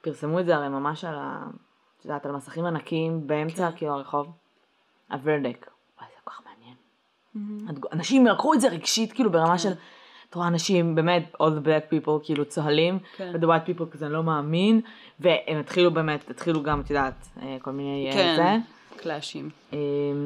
[0.02, 1.44] פרסמו את זה הרי ממש על ה...
[2.00, 3.78] את יודעת, על מסכים ענקיים באמצע, כן.
[3.78, 4.28] כאילו הרחוב.
[5.12, 5.70] הוורדק.
[5.98, 6.76] וואי, זה כל כך מעניין.
[7.36, 7.94] Mm-hmm.
[7.94, 9.72] אנשים לקחו את זה רגשית, כאילו ברמה של...
[10.30, 13.32] את רואה אנשים, באמת, all the black people, כאילו צוהלים, כן.
[13.34, 14.82] ו-the white people כזה, לא מאמין,
[15.20, 18.08] והם התחילו באמת, התחילו גם, את יודעת, אה, כל מיני...
[18.08, 18.58] אה, כן, זה.
[18.98, 19.50] קלאשים.
[19.74, 19.78] אה,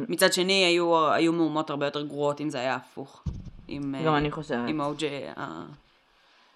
[0.10, 3.24] מצד שני, היו, היו מהומות הרבה יותר גרועות אם זה היה הפוך.
[3.70, 4.70] עם, גם אה, אני חושבת.
[4.70, 5.08] עם אוג'י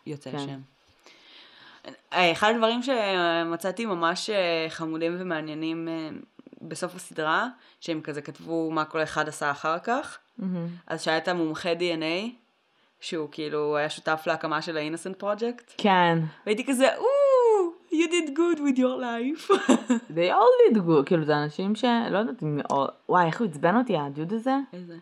[0.05, 0.39] היוצא כן.
[0.39, 0.59] שם.
[2.13, 5.87] אה, אחד הדברים שמצאתי ממש אה, חמודים ומעניינים
[6.61, 7.47] בסוף הסדרה,
[7.79, 10.67] שהם כזה כתבו מה כל אחד עשה אחר כך, מהמם.
[10.87, 12.29] אז שהיה את המומחה DNA,
[12.99, 16.19] שהוא כאילו היה שותף להקמה של ה-Innocent Project, כן.
[16.45, 17.03] והייתי כזה, או,
[17.91, 19.51] you did good with your life.
[20.15, 21.85] they all did good, כאילו זה אנשים ש...
[22.11, 22.59] לא יודעת אם...
[23.09, 24.55] וואי, איך הוא עצבן אותי, הדוד הזה?
[24.73, 24.97] איזה.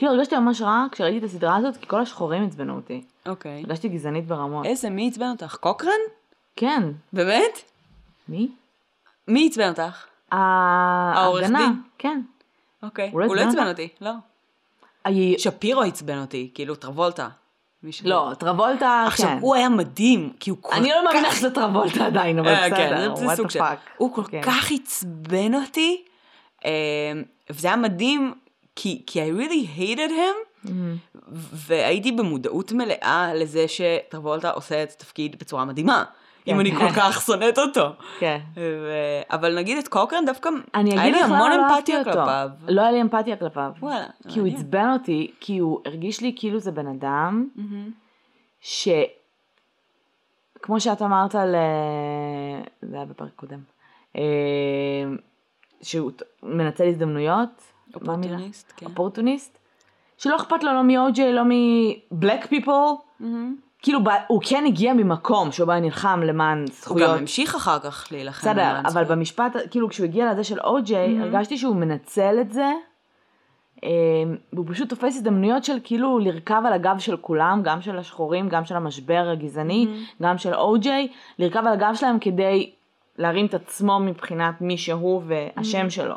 [0.00, 3.02] כאילו הרגשתי ממש רע כשראיתי את הסדרה הזאת, כי כל השחורים עצבנו אותי.
[3.26, 3.62] אוקיי.
[3.66, 4.66] הרגשתי גזענית ברמות.
[4.66, 5.56] איזה, מי עצבן אותך?
[5.60, 5.90] קוקרן?
[6.56, 6.82] כן.
[7.12, 7.62] באמת?
[8.28, 8.48] מי?
[9.28, 10.06] מי עצבן אותך?
[10.30, 11.46] העורך.
[11.46, 11.82] דין?
[11.98, 12.20] כן.
[12.82, 13.10] אוקיי.
[13.12, 13.68] הוא לא הוא לא עצבן?
[13.68, 14.12] אותי, לא.
[15.38, 17.28] שפירו עצבן אותי, כאילו טרבולטה.
[18.04, 19.38] לא, טרבולטה, עכשיו, כן.
[19.40, 21.36] הוא היה מדהים, כי הוא כל אני לא מאמינה כך...
[21.36, 23.60] שזה טרבולטה עדיין, אבל אה, כן, בסדר, זה- סוג של...
[23.96, 24.42] הוא כל כן.
[24.42, 26.04] כך עצבן אותי,
[26.64, 26.70] אה,
[27.50, 28.34] וזה היה מדהים,
[28.76, 30.96] כי כי I really hated him, מהמם.
[31.52, 36.04] והייתי במודעות מלאה לזה שטרבולטה עושה את התפקיד בצורה מדהימה.
[36.44, 36.54] כן.
[36.54, 37.88] אם אני כל כך שונאת אותו.
[38.18, 38.38] כן.
[38.56, 42.04] ו- אבל נגיד את קוקרן דווקא, אני היה לי המון לא אמפתיה.
[42.04, 42.50] כלפיו.
[42.68, 43.70] לא היה לי אמפתיה כלפיו.
[43.80, 44.48] וואלה, כי הוא.
[44.48, 47.90] עצבן אותי, כי הוא הרגיש לי כאילו זה בן אדם, מהמם.
[48.60, 48.88] ש...
[50.62, 51.54] כמו שאת אמרת על...
[51.54, 53.58] אה, זה היה בפרק קודם.
[54.16, 54.22] אה,
[55.82, 56.10] שהוא
[56.42, 57.69] מנצל הזדמנויות.
[57.94, 58.86] אופורטוניסט, כן.
[58.86, 59.58] אופורטוניסט.
[60.18, 63.02] שלא אכפת לו לא מ-OJ, לא מ-black people.
[63.20, 63.56] מהמם.
[63.82, 67.10] כאילו, הוא כן הגיע ממקום שבו היה נלחם למען הוא זכויות.
[67.10, 68.50] גם המשיך אחר כך להילחם.
[68.50, 69.08] בסדר, למען אבל זכויות.
[69.08, 72.72] במשפט, כאילו כשהוא הגיע לזה של OJ, הרגשתי שהוא מנצל את זה,
[73.84, 73.88] אה,
[74.52, 78.64] והוא פשוט תופס הזדמנויות של כאילו לרכב על הגב של כולם, גם של השחורים, גם
[78.64, 79.86] של המשבר הגזעני,
[80.22, 80.88] גם של OJ,
[81.38, 82.70] לרכב על הגב שלהם כדי
[83.18, 86.16] להרים את עצמו מבחינת מי שהוא והשם שלו.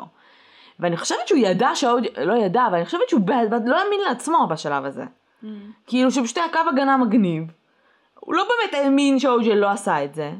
[0.80, 1.86] ואני חושבת שהוא ידע ש-OJ,
[2.20, 3.30] לא ידע, אבל אני חושבת שהוא ב-
[3.66, 5.04] לא האמין לעצמו בשלב הזה.
[5.86, 7.44] כאילו שפשוט היה קו הגנה מגניב.
[8.20, 10.30] הוא לא באמת האמין ש-OJ לא עשה את זה.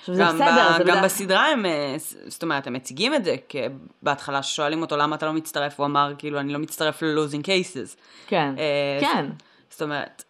[0.00, 1.94] עכשיו זה גם, בסדר, ב, זה גם בדרך- בסדרה הם, אה,
[2.26, 3.58] זאת אומרת, הם מציגים את זה, כי
[4.02, 7.96] בהתחלה שואלים אותו למה אתה לא מצטרף, הוא אמר כאילו אני לא מצטרף ל-losing cases.
[8.26, 9.26] כן, אה, כן,
[9.70, 10.24] זאת אומרת,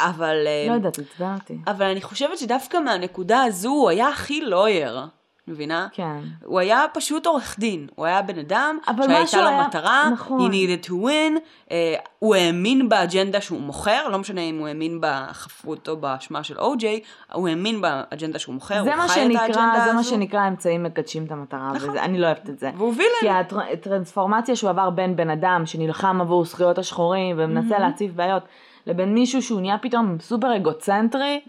[0.00, 1.58] אבל, אה, לא יודעת, עצבן אותי.
[1.66, 5.00] אבל אני חושבת שדווקא מהנקודה הזו הוא היה הכי לויר,
[5.48, 5.88] מבינה?
[5.92, 6.18] כן.
[6.44, 10.40] הוא היה פשוט עורך דין, הוא היה בן אדם אבל שהייתה לו היה- מטרה, נכון.
[10.40, 11.38] he needed to win,
[11.68, 11.72] uh,
[12.18, 17.00] הוא האמין באג'נדה שהוא מוכר, לא משנה אם הוא האמין בחפות או באשמה של אוג'יי,
[17.32, 20.10] הוא האמין באג'נדה שהוא מוכר, זה הוא מה חי את שנקרא, האג'נדה זה מה הזו.
[20.10, 21.90] שנקרא אמצעים מקדשים את המטרה, נכון.
[21.90, 22.70] וזה, אני לא אוהבת את זה.
[22.76, 23.10] והוא villain.
[23.20, 28.42] כי הטר- הטרנספורמציה שהוא עבר בין בן אדם שנלחם עבור זכויות השחורים ומנסה להציף בעיות,
[28.86, 31.40] לבין מישהו שהוא נהיה פתאום סופר אגוצנטרי,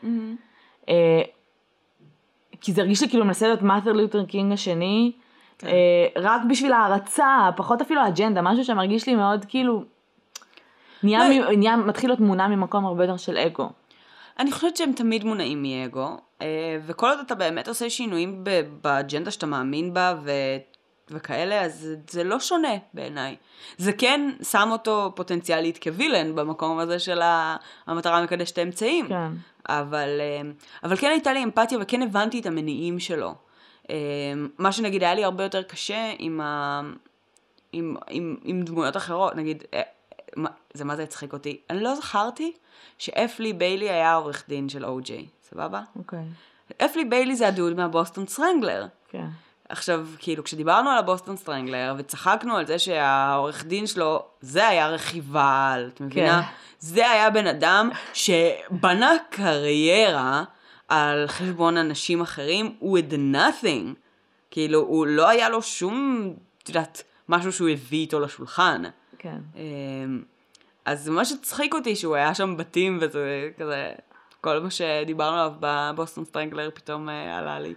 [0.89, 1.21] אה,
[2.61, 5.11] כי זה הרגיש לי כאילו מנסה להיות מרטין לותר קינג השני,
[5.59, 5.67] כן.
[5.67, 9.83] אה, רק בשביל הערצה, פחות אפילו האג'נדה, משהו שמרגיש לי מאוד כאילו,
[11.03, 11.51] נהיה, לא.
[11.51, 13.69] מ- נהיה מתחיל להיות מונע ממקום הרבה יותר של אגו.
[14.39, 18.43] אני חושבת שהם תמיד מונעים מאגו, אה, וכל עוד אתה באמת עושה שינויים
[18.81, 20.31] באג'נדה שאתה מאמין בה ו...
[21.11, 23.35] וכאלה, אז זה, לא שונה בעיניי.
[23.77, 27.21] זה כן שם אותו פוטנציאלית כווילן במקום הזה של
[27.87, 29.07] המטרה מקדשת האמצעים.
[29.07, 29.31] כן.
[29.69, 30.49] אבל, אה,
[30.83, 33.35] אבל כן הייתה לי אמפתיה וכן הבנתי את המניעים שלו.
[33.89, 33.95] אה,
[34.57, 36.81] מה שנגיד היה לי הרבה יותר קשה עם, ה...
[37.71, 39.81] עם, עם, עם דמויות אחרות, נגיד, אה,
[40.73, 41.61] זה מה זה הצחיק אותי.
[41.69, 42.53] אני לא זכרתי
[42.97, 45.81] שאף לי ביילי היה עורך דין של או-ג'יי, סבבה?
[45.95, 46.23] אוקיי,
[46.77, 48.85] אף לי ביילי זה הדוד מה Boston Strangler.
[49.09, 49.27] כן.
[49.69, 54.87] עכשיו, כאילו, כשדיברנו על ה Boston Strangler, וצחקנו על זה שהעורך דין שלו, זה היה
[54.89, 56.43] terrible, את מבינה?
[56.43, 56.49] כן.
[56.79, 60.43] זה היה בן אדם שבנה קריירה
[60.87, 63.95] על חשבון אנשים אחרים with nothing.
[64.51, 68.83] כאילו, הוא לא היה לו שום, את יודעת, משהו שהוא הביא איתו לשולחן.
[69.17, 69.37] כן.
[69.55, 70.23] אמ,
[70.85, 73.91] אז זה ממש הצחיק אותי שהוא היה שם בתים וזה כזה,
[74.41, 77.73] כל מה שדיברנו עליו ב-Boston Strangler פתאום אה, עלה לי.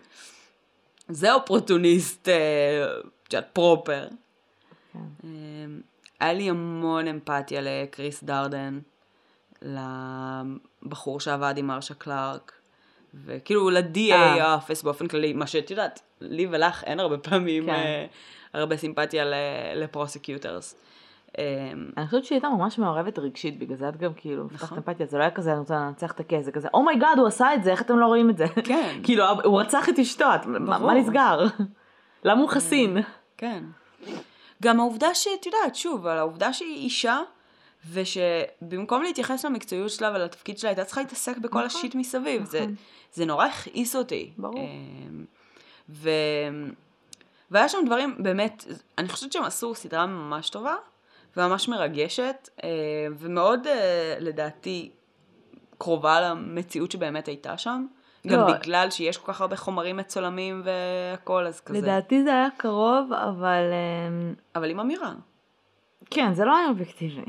[1.10, 2.86] זה אופורטוניסט, אה,
[3.28, 4.08] את יודעת, proper.
[4.92, 4.98] כן.
[5.24, 5.80] אמ,
[6.20, 8.78] היה לי המון אמפתיה לקריס דרדן.
[9.62, 12.52] לבחור שעבד עם מרשה קלארק,
[13.24, 14.44] וכאילו ל-DA אה.
[14.44, 17.72] הAופס באופן כללי, מה שאת יודעת, לי ולך אין הרבה פעמים כן.
[17.72, 18.06] אה,
[18.52, 19.24] הרבה סימפתיה
[19.74, 20.74] ל-prosecutors.
[21.40, 24.78] אה, אני חושבת שהיא הייתה ממש מעורבת רגשית, בגלל זה את גם כאילו, נכון.
[24.78, 27.18] אמפתיה, זה לא היה כזה, אני רוצה לנצח את ה-case, זה כזה, oh my god,
[27.18, 28.46] הוא עשה את זה, איך אתם לא רואים את זה?
[28.64, 28.98] כן.
[29.04, 31.46] כאילו, הוא רצח את אשתו, מה נסגר?
[32.24, 32.96] למה הוא חסין?
[33.36, 33.64] כן.
[34.62, 37.20] גם העובדה שאת יודעת, שוב, על העובדה שהיא אישה,
[37.92, 42.44] ושבמקום להתייחס למקצועיות שלה ולתפקיד שלה, הייתה צריכה להתעסק בכל נכון, השיט מסביב.
[42.44, 42.74] זה, נכון.
[43.12, 44.30] זה נורא הכעיס אותי.
[44.38, 44.58] ברור.
[44.58, 45.24] אמ,
[45.88, 46.10] ו...
[47.50, 48.64] והיה שם דברים, באמת,
[48.98, 50.74] אני חושבת שהם עשו סדרה ממש טובה,
[51.36, 52.68] וממש מרגשת, אה,
[53.18, 54.90] ומאוד, אה, לדעתי,
[55.78, 57.86] קרובה למציאות שבאמת הייתה שם.
[58.26, 58.52] גם לא.
[58.52, 61.78] בגלל שיש כל כך הרבה חומרים מצולמים והכל, אז כזה.
[61.78, 65.12] לדעתי זה היה קרוב, אבל אמ, אבל עם אמירה.
[66.10, 67.22] כן, זה לא היה אובייקטיבי.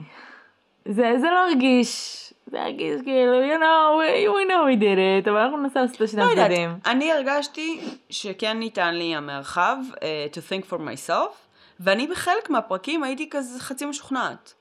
[0.86, 5.38] זה זה לא הרגיש, זה הרגיש כאילו, you know, we, know we did it, אבל
[5.38, 6.70] אנחנו ננסה לעשות את שני לא יודעת, הצדדים.
[6.86, 7.80] אני הרגשתי
[8.10, 10.00] שכן ניתן לי המרחב uh,
[10.34, 11.51] to think for myself,
[11.84, 14.54] ואני בחלק מהפרקים הייתי כזה חצי משוכנעת.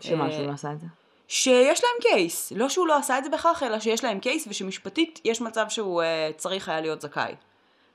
[0.00, 0.86] שמה, אה, שהוא לא עשה את זה?
[1.28, 5.20] שיש להם קייס, לא שהוא לא עשה את זה בכך, אלא שיש להם קייס ושמשפטית
[5.24, 7.34] יש מצב שהוא uh, צריך היה להיות זכאי.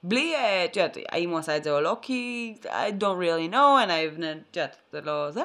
[0.04, 3.52] בלי, אה, את יודעת, האם הוא עשה את זה או לא, כי I don't really
[3.52, 5.44] know, and I've, את יודעת, זה לא זה,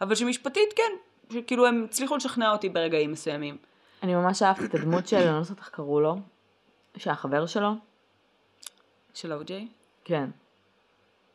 [0.00, 0.92] אבל שמשפטית כן,
[1.32, 3.56] שכאילו הם הצליחו לשכנע אותי ברגעים מסוימים.
[4.02, 6.16] אני ממש אהבתי את הדמות של, אני לא זוכרת איך קראו לו,
[6.96, 7.70] שהחבר שלו,
[9.14, 9.68] של או.ג'יי?
[10.04, 10.30] כן,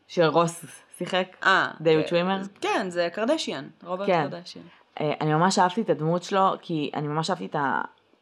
[0.08, 0.66] שרוס
[0.98, 1.68] שיחק, אה.
[1.82, 2.42] דיוויד ו- שווימר?
[2.62, 4.28] כן, זה קרדשיאן, רוברט כן.
[4.32, 4.64] קרדשיאן.
[5.02, 7.56] אה, אני ממש אהבתי את הדמות שלו, כי אני ממש אהבתי את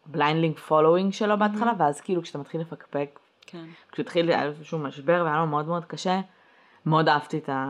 [0.08, 3.66] ה-blindly following שלו בהתחלה, ואז כאילו כשאתה מתחיל לפקפק, כן.
[3.92, 6.22] כשהוא התחיל, היה לו איזשהו משבר והיה לו מאוד מאוד קשה,
[6.86, 7.66] מאוד אהבתי את ה...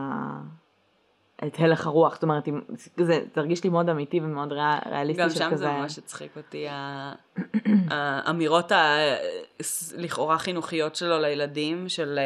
[1.46, 2.48] את הלך הרוח, זאת אומרת,
[2.96, 5.56] זה תרגיש לי מאוד אמיתי ומאוד ריאל- ריאליסטי גם של שם כזה.
[5.64, 6.66] זה ממש הצחיק אותי,
[7.90, 8.72] האמירות
[9.98, 12.18] הלכאורה חינוכיות שלו לילדים, של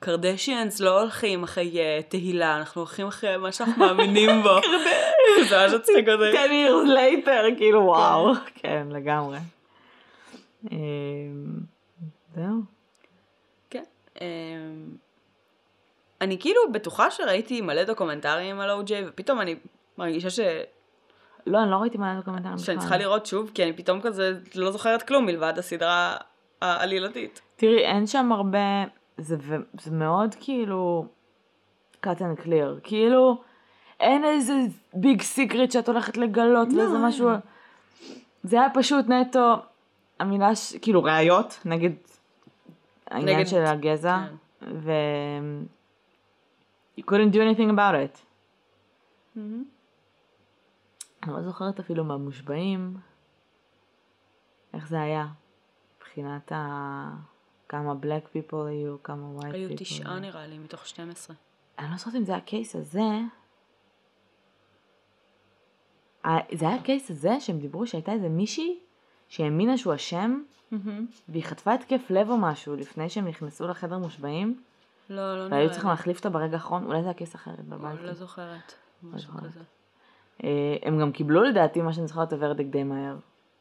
[0.00, 4.58] קרדשיאנס לא הולכים אחרי אה, תהילה, אנחנו הולכים אחרי מה שאנחנו מאמינים בו.
[5.48, 6.38] זה ממש הצחיק אותי.
[6.38, 8.32] 10 years later, כאילו וואו.
[8.54, 9.38] כן, לגמרי.
[10.70, 10.78] אמ,
[12.34, 12.60] זהו.
[13.70, 13.82] כן.
[14.20, 14.26] אמ,
[16.20, 19.56] אני כאילו בטוחה שראיתי מלא דוקומנטרים על או.ג'יי, ופתאום אני
[19.98, 20.40] מרגישה ש...
[21.46, 24.70] לא, אני לא ראיתי מה דוקומנטרים שאני צריכה לראות שוב, כי אני פתאום כזה לא
[24.70, 26.16] זוכרת כלום מלבד הסדרה
[26.60, 27.40] העלילתית.
[27.56, 28.84] תראי, אין שם הרבה,
[29.18, 29.36] זה,
[29.80, 31.06] זה מאוד כאילו
[32.06, 33.42] cut and clear, כאילו
[34.00, 34.52] אין איזה
[34.94, 36.98] ביג סיקרט שאת הולכת לגלות לא, ואיזה.
[36.98, 37.30] משהו,
[38.42, 39.54] זה היה פשוט נטו,
[40.20, 40.76] המילה, ש...
[40.76, 41.90] כאילו ראיות נגד
[43.06, 44.18] העניין נגד- של הגזע,
[44.60, 44.66] כן.
[44.72, 44.92] ו...
[46.98, 48.18] you couldn't do anything about it.
[51.22, 52.96] אני לא זוכרת אפילו מהמושבעים,
[54.74, 55.26] איך זה היה,
[55.96, 57.08] מבחינת ה...
[57.72, 59.54] כמה black people היו, כמה white people.
[59.54, 61.36] היו תשעה נראה לי מתוך 12.
[61.78, 63.00] אני לא זוכרת אם זה הקייס הזה.
[66.52, 68.78] זה היה הקייס הזה שהם דיברו שהייתה איזה מישהי
[69.28, 70.42] שהאמינה שהוא אשם
[71.28, 74.62] והיא חטפה התקף לב או משהו לפני שהם נכנסו לחדר מושבעים
[75.10, 75.70] לא, לא נראה והיו.
[75.70, 78.00] צריכים להחליף אותה ברגע האחרון, אולי זה היה קייס אחרת לא בבית.
[78.12, 78.72] זוכרת.
[79.02, 79.32] משהו.
[79.34, 79.60] כזה.
[80.44, 83.16] אה, הם גם קיבלו לדעתי מה שאני זוכרת את הוורדיק די מהר.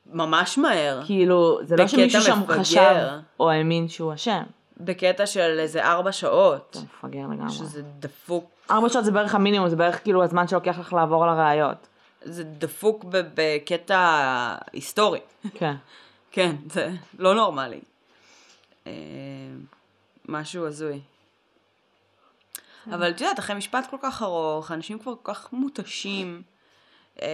[0.06, 1.02] ממש מהר.
[1.06, 2.60] כאילו, זה לא שמישהו שם מפגר.
[2.60, 3.08] חשב
[3.40, 4.44] או האמין שהוא אשם.
[4.78, 6.78] בקטע של איזה ארבע שעות.
[6.80, 7.52] זה מפגר לגמרי.
[7.52, 8.50] שזה דפוק.
[8.72, 11.88] ארבע שעות זה בערך המינימום, זה בערך כאילו הזמן שלוקח לך לעבור על הראיות.
[12.22, 15.20] זה דפוק בקטע היסטורי.
[15.54, 15.76] כן.
[16.32, 17.80] כן, זה לא נורמלי.
[18.88, 18.92] אה,
[20.28, 21.00] משהו הזוי.
[22.88, 26.42] אבל את יודעת, אחרי משפט כל כך ארוך, אנשים כבר כל כך מותשים,
[27.22, 27.28] אה,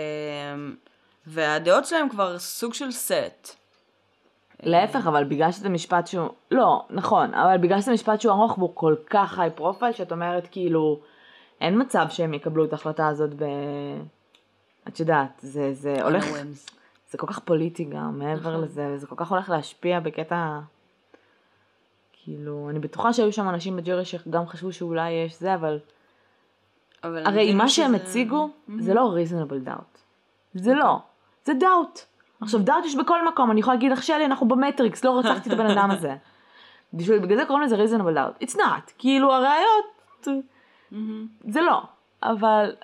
[1.28, 3.56] והדעות שלהם כבר סוג של סט.
[4.64, 6.30] להפך, אבל בגלל שזה משפט שהוא...
[6.52, 10.48] לא, נכון, אבל בגלל שזה משפט שהוא ארוך והוא כל כך high profile, שאת אומרת
[10.52, 11.00] כאילו,
[11.62, 13.44] אין מצב שהם יקבלו את ההחלטה הזאת ב...
[14.88, 16.26] את יודעת, זה, זה הולך...
[17.12, 18.64] זה כל כך פוליטי גם, מעבר נכון.
[18.64, 20.60] לזה, וזה כל כך הולך להשפיע בקטע...
[22.14, 25.80] כאילו, אני בטוחה שהיו שם אנשים בג'ורי שגם חשבו שאולי יש זה, אבל...
[27.04, 28.50] אבל הרי מה שהם הציגו,
[28.80, 29.98] זה לא reasonable doubt.
[30.54, 31.00] זה לא.
[31.48, 32.00] זה doubt.
[32.42, 35.54] עכשיו, doubt יש בכל מקום, אני יכולה להגיד לך, שלי, אנחנו במטריקס, לא רצחתי את
[35.54, 36.16] הבן אדם הזה.
[36.94, 38.44] בשביל, בגלל זה קוראים לזה reasonable doubt.
[38.44, 38.92] It's not.
[38.98, 40.28] כאילו, הראיות,
[41.48, 41.82] זה לא.
[42.24, 42.76] אבל,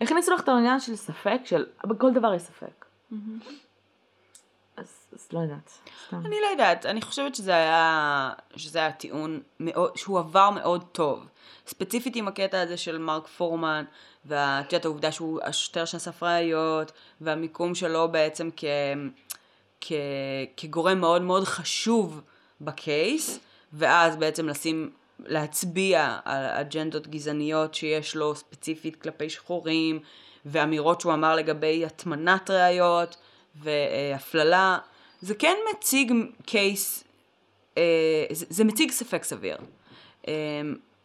[0.00, 2.84] הכניסו לך את העניין של ספק, של, בכל דבר יש ספק.
[4.76, 6.20] אז אז לא יודעת, סתם.
[6.26, 11.26] אני לא יודעת, אני חושבת שזה היה, שזה היה טיעון מאוד, שהוא עבר מאוד טוב.
[11.66, 13.84] ספציפית עם הקטע הזה של מרק פורמן,
[14.28, 18.64] ואת יודעת העובדה שהוא השוטר שאסף ראיות, והמיקום שלו בעצם כ,
[19.80, 19.92] כ,
[20.56, 22.20] כגורם מאוד מאוד חשוב
[22.60, 23.38] בקייס,
[23.72, 24.90] ואז בעצם לשים,
[25.26, 30.00] להצביע על אג'נדות גזעניות שיש לו ספציפית כלפי שחורים,
[30.46, 33.16] ואמירות שהוא אמר לגבי הטמנת ראיות,
[33.62, 34.78] והפללה.
[35.20, 36.12] זה כן מציג
[36.46, 37.04] קייס,
[37.78, 37.82] אה,
[38.30, 39.56] זה, מציג ספק סביר.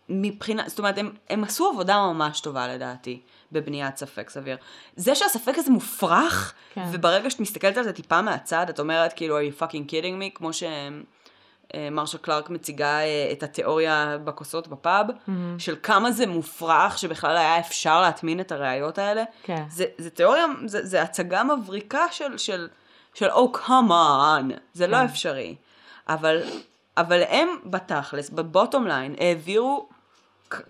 [0.09, 4.57] אה, מבחינה, זאת אומרת, הם, הם עשו עבודה ממש טובה לדעתי, בבניית ספק סביר.
[4.95, 6.85] זה שהספק הזה מופרך, כן.
[6.91, 10.35] וברגע שאת מסתכלת על זה טיפה מהצד, את אומרת כאילו, are you fucking kidding me,
[10.35, 15.31] כמו שמרשה קלארק מציגה אה, את התיאוריה בכוסות בפאב, mm-hmm.
[15.57, 19.23] של כמה זה מופרך שבכלל היה אפשר להטמין את הראיות האלה.
[19.43, 19.63] כן.
[19.69, 22.67] זה, זה תיאוריה, זה, זה הצגה מבריקה של, של,
[23.13, 25.03] של oh come on, זה לא כן.
[25.03, 25.55] לא אפשרי.
[26.09, 26.43] אבל,
[26.97, 29.87] אבל הם בתכלס, ב-bottom line, העבירו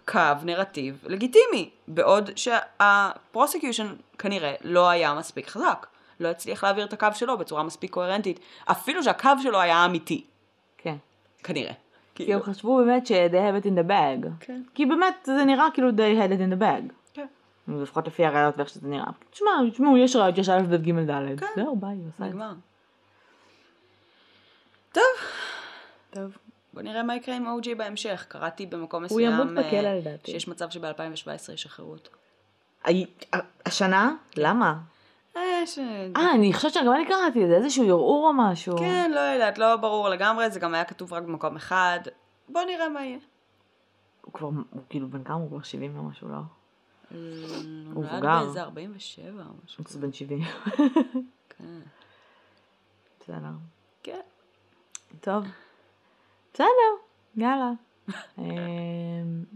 [0.05, 5.87] קו, נרטיב, לגיטימי, בעוד שה-prosecution כנראה לא היה מספיק חזק.
[6.19, 10.25] לא הצליח להעביר את הקו שלו בצורה מספיק קוהרנטית, אפילו שהקו שלו היה אמיתי.
[10.77, 10.95] כן.
[11.43, 11.73] כנראה.
[12.15, 12.33] כי כאילו.
[12.33, 14.27] הם חשבו באמת ש- they have it in the bag.
[14.39, 14.61] כן.
[14.75, 16.93] כי באמת זה נראה כאילו they had it in the bag.
[17.13, 17.25] כן.
[17.67, 19.11] לפחות לפי הראיות ואיך שזה נראה.
[19.31, 21.39] תשמע, תשמעו, יש ראיות, יש א', ב', ג', ד'.
[21.39, 21.45] כן.
[21.55, 22.37] זהו, ביי, עושה את זה.
[24.91, 25.03] טוב.
[26.13, 26.37] טוב.
[26.73, 28.25] בוא נראה מה יקרה עם אוג'י בהמשך.
[28.27, 29.33] קראתי במקום מסוים...
[29.33, 30.31] הוא ימות בכלא אה, לדעתי.
[30.31, 32.09] שיש מצב שב-2017 ישחררו אותו.
[33.65, 34.15] השנה?
[34.37, 34.79] למה?
[35.37, 35.41] אה,
[36.15, 38.77] אה, אני חושבת שגם אני קראתי את זה, איזשהו ערעור או משהו.
[38.77, 41.99] כן, לא יודעת, לא ברור לגמרי, זה גם היה כתוב רק במקום אחד.
[42.49, 43.17] בוא נראה מה יהיה.
[44.21, 45.35] הוא כבר, הוא כאילו בן כמה?
[45.35, 46.35] הוא כבר 70 ומשהו, לא?
[46.35, 47.17] אה,
[47.93, 48.39] הוא מבוגר.
[48.39, 49.83] הוא באיזה 47 או משהו.
[49.93, 50.41] הוא בן 70.
[51.49, 51.79] כן.
[53.19, 53.49] בסדר.
[54.03, 54.21] כן.
[55.21, 55.45] טוב.
[56.53, 56.67] בסדר,
[57.35, 57.71] יאללה.
[58.37, 58.43] אמ,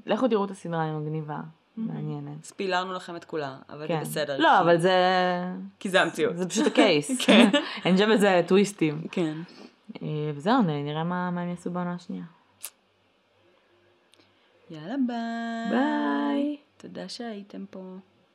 [0.05, 1.39] לכו תראו את הסדרה, היא מגניבה.
[1.77, 2.43] מעניינת.
[2.43, 4.03] ספילרנו לכם את כולה, אבל כן.
[4.03, 4.37] זה בסדר.
[4.37, 4.93] לא, אבל זה...
[5.79, 6.37] כי זה המציאות.
[6.37, 7.11] זה פשוט הקייס.
[7.25, 7.49] כן.
[7.85, 9.01] אין שם איזה טוויסטים.
[9.11, 9.33] כן.
[10.01, 12.23] אה, וזהו, נראה מה הם יעשו בעונה השנייה.
[14.69, 15.69] יאללה ביי.
[15.71, 16.57] ביי.
[16.77, 17.79] תודה שהייתם פה.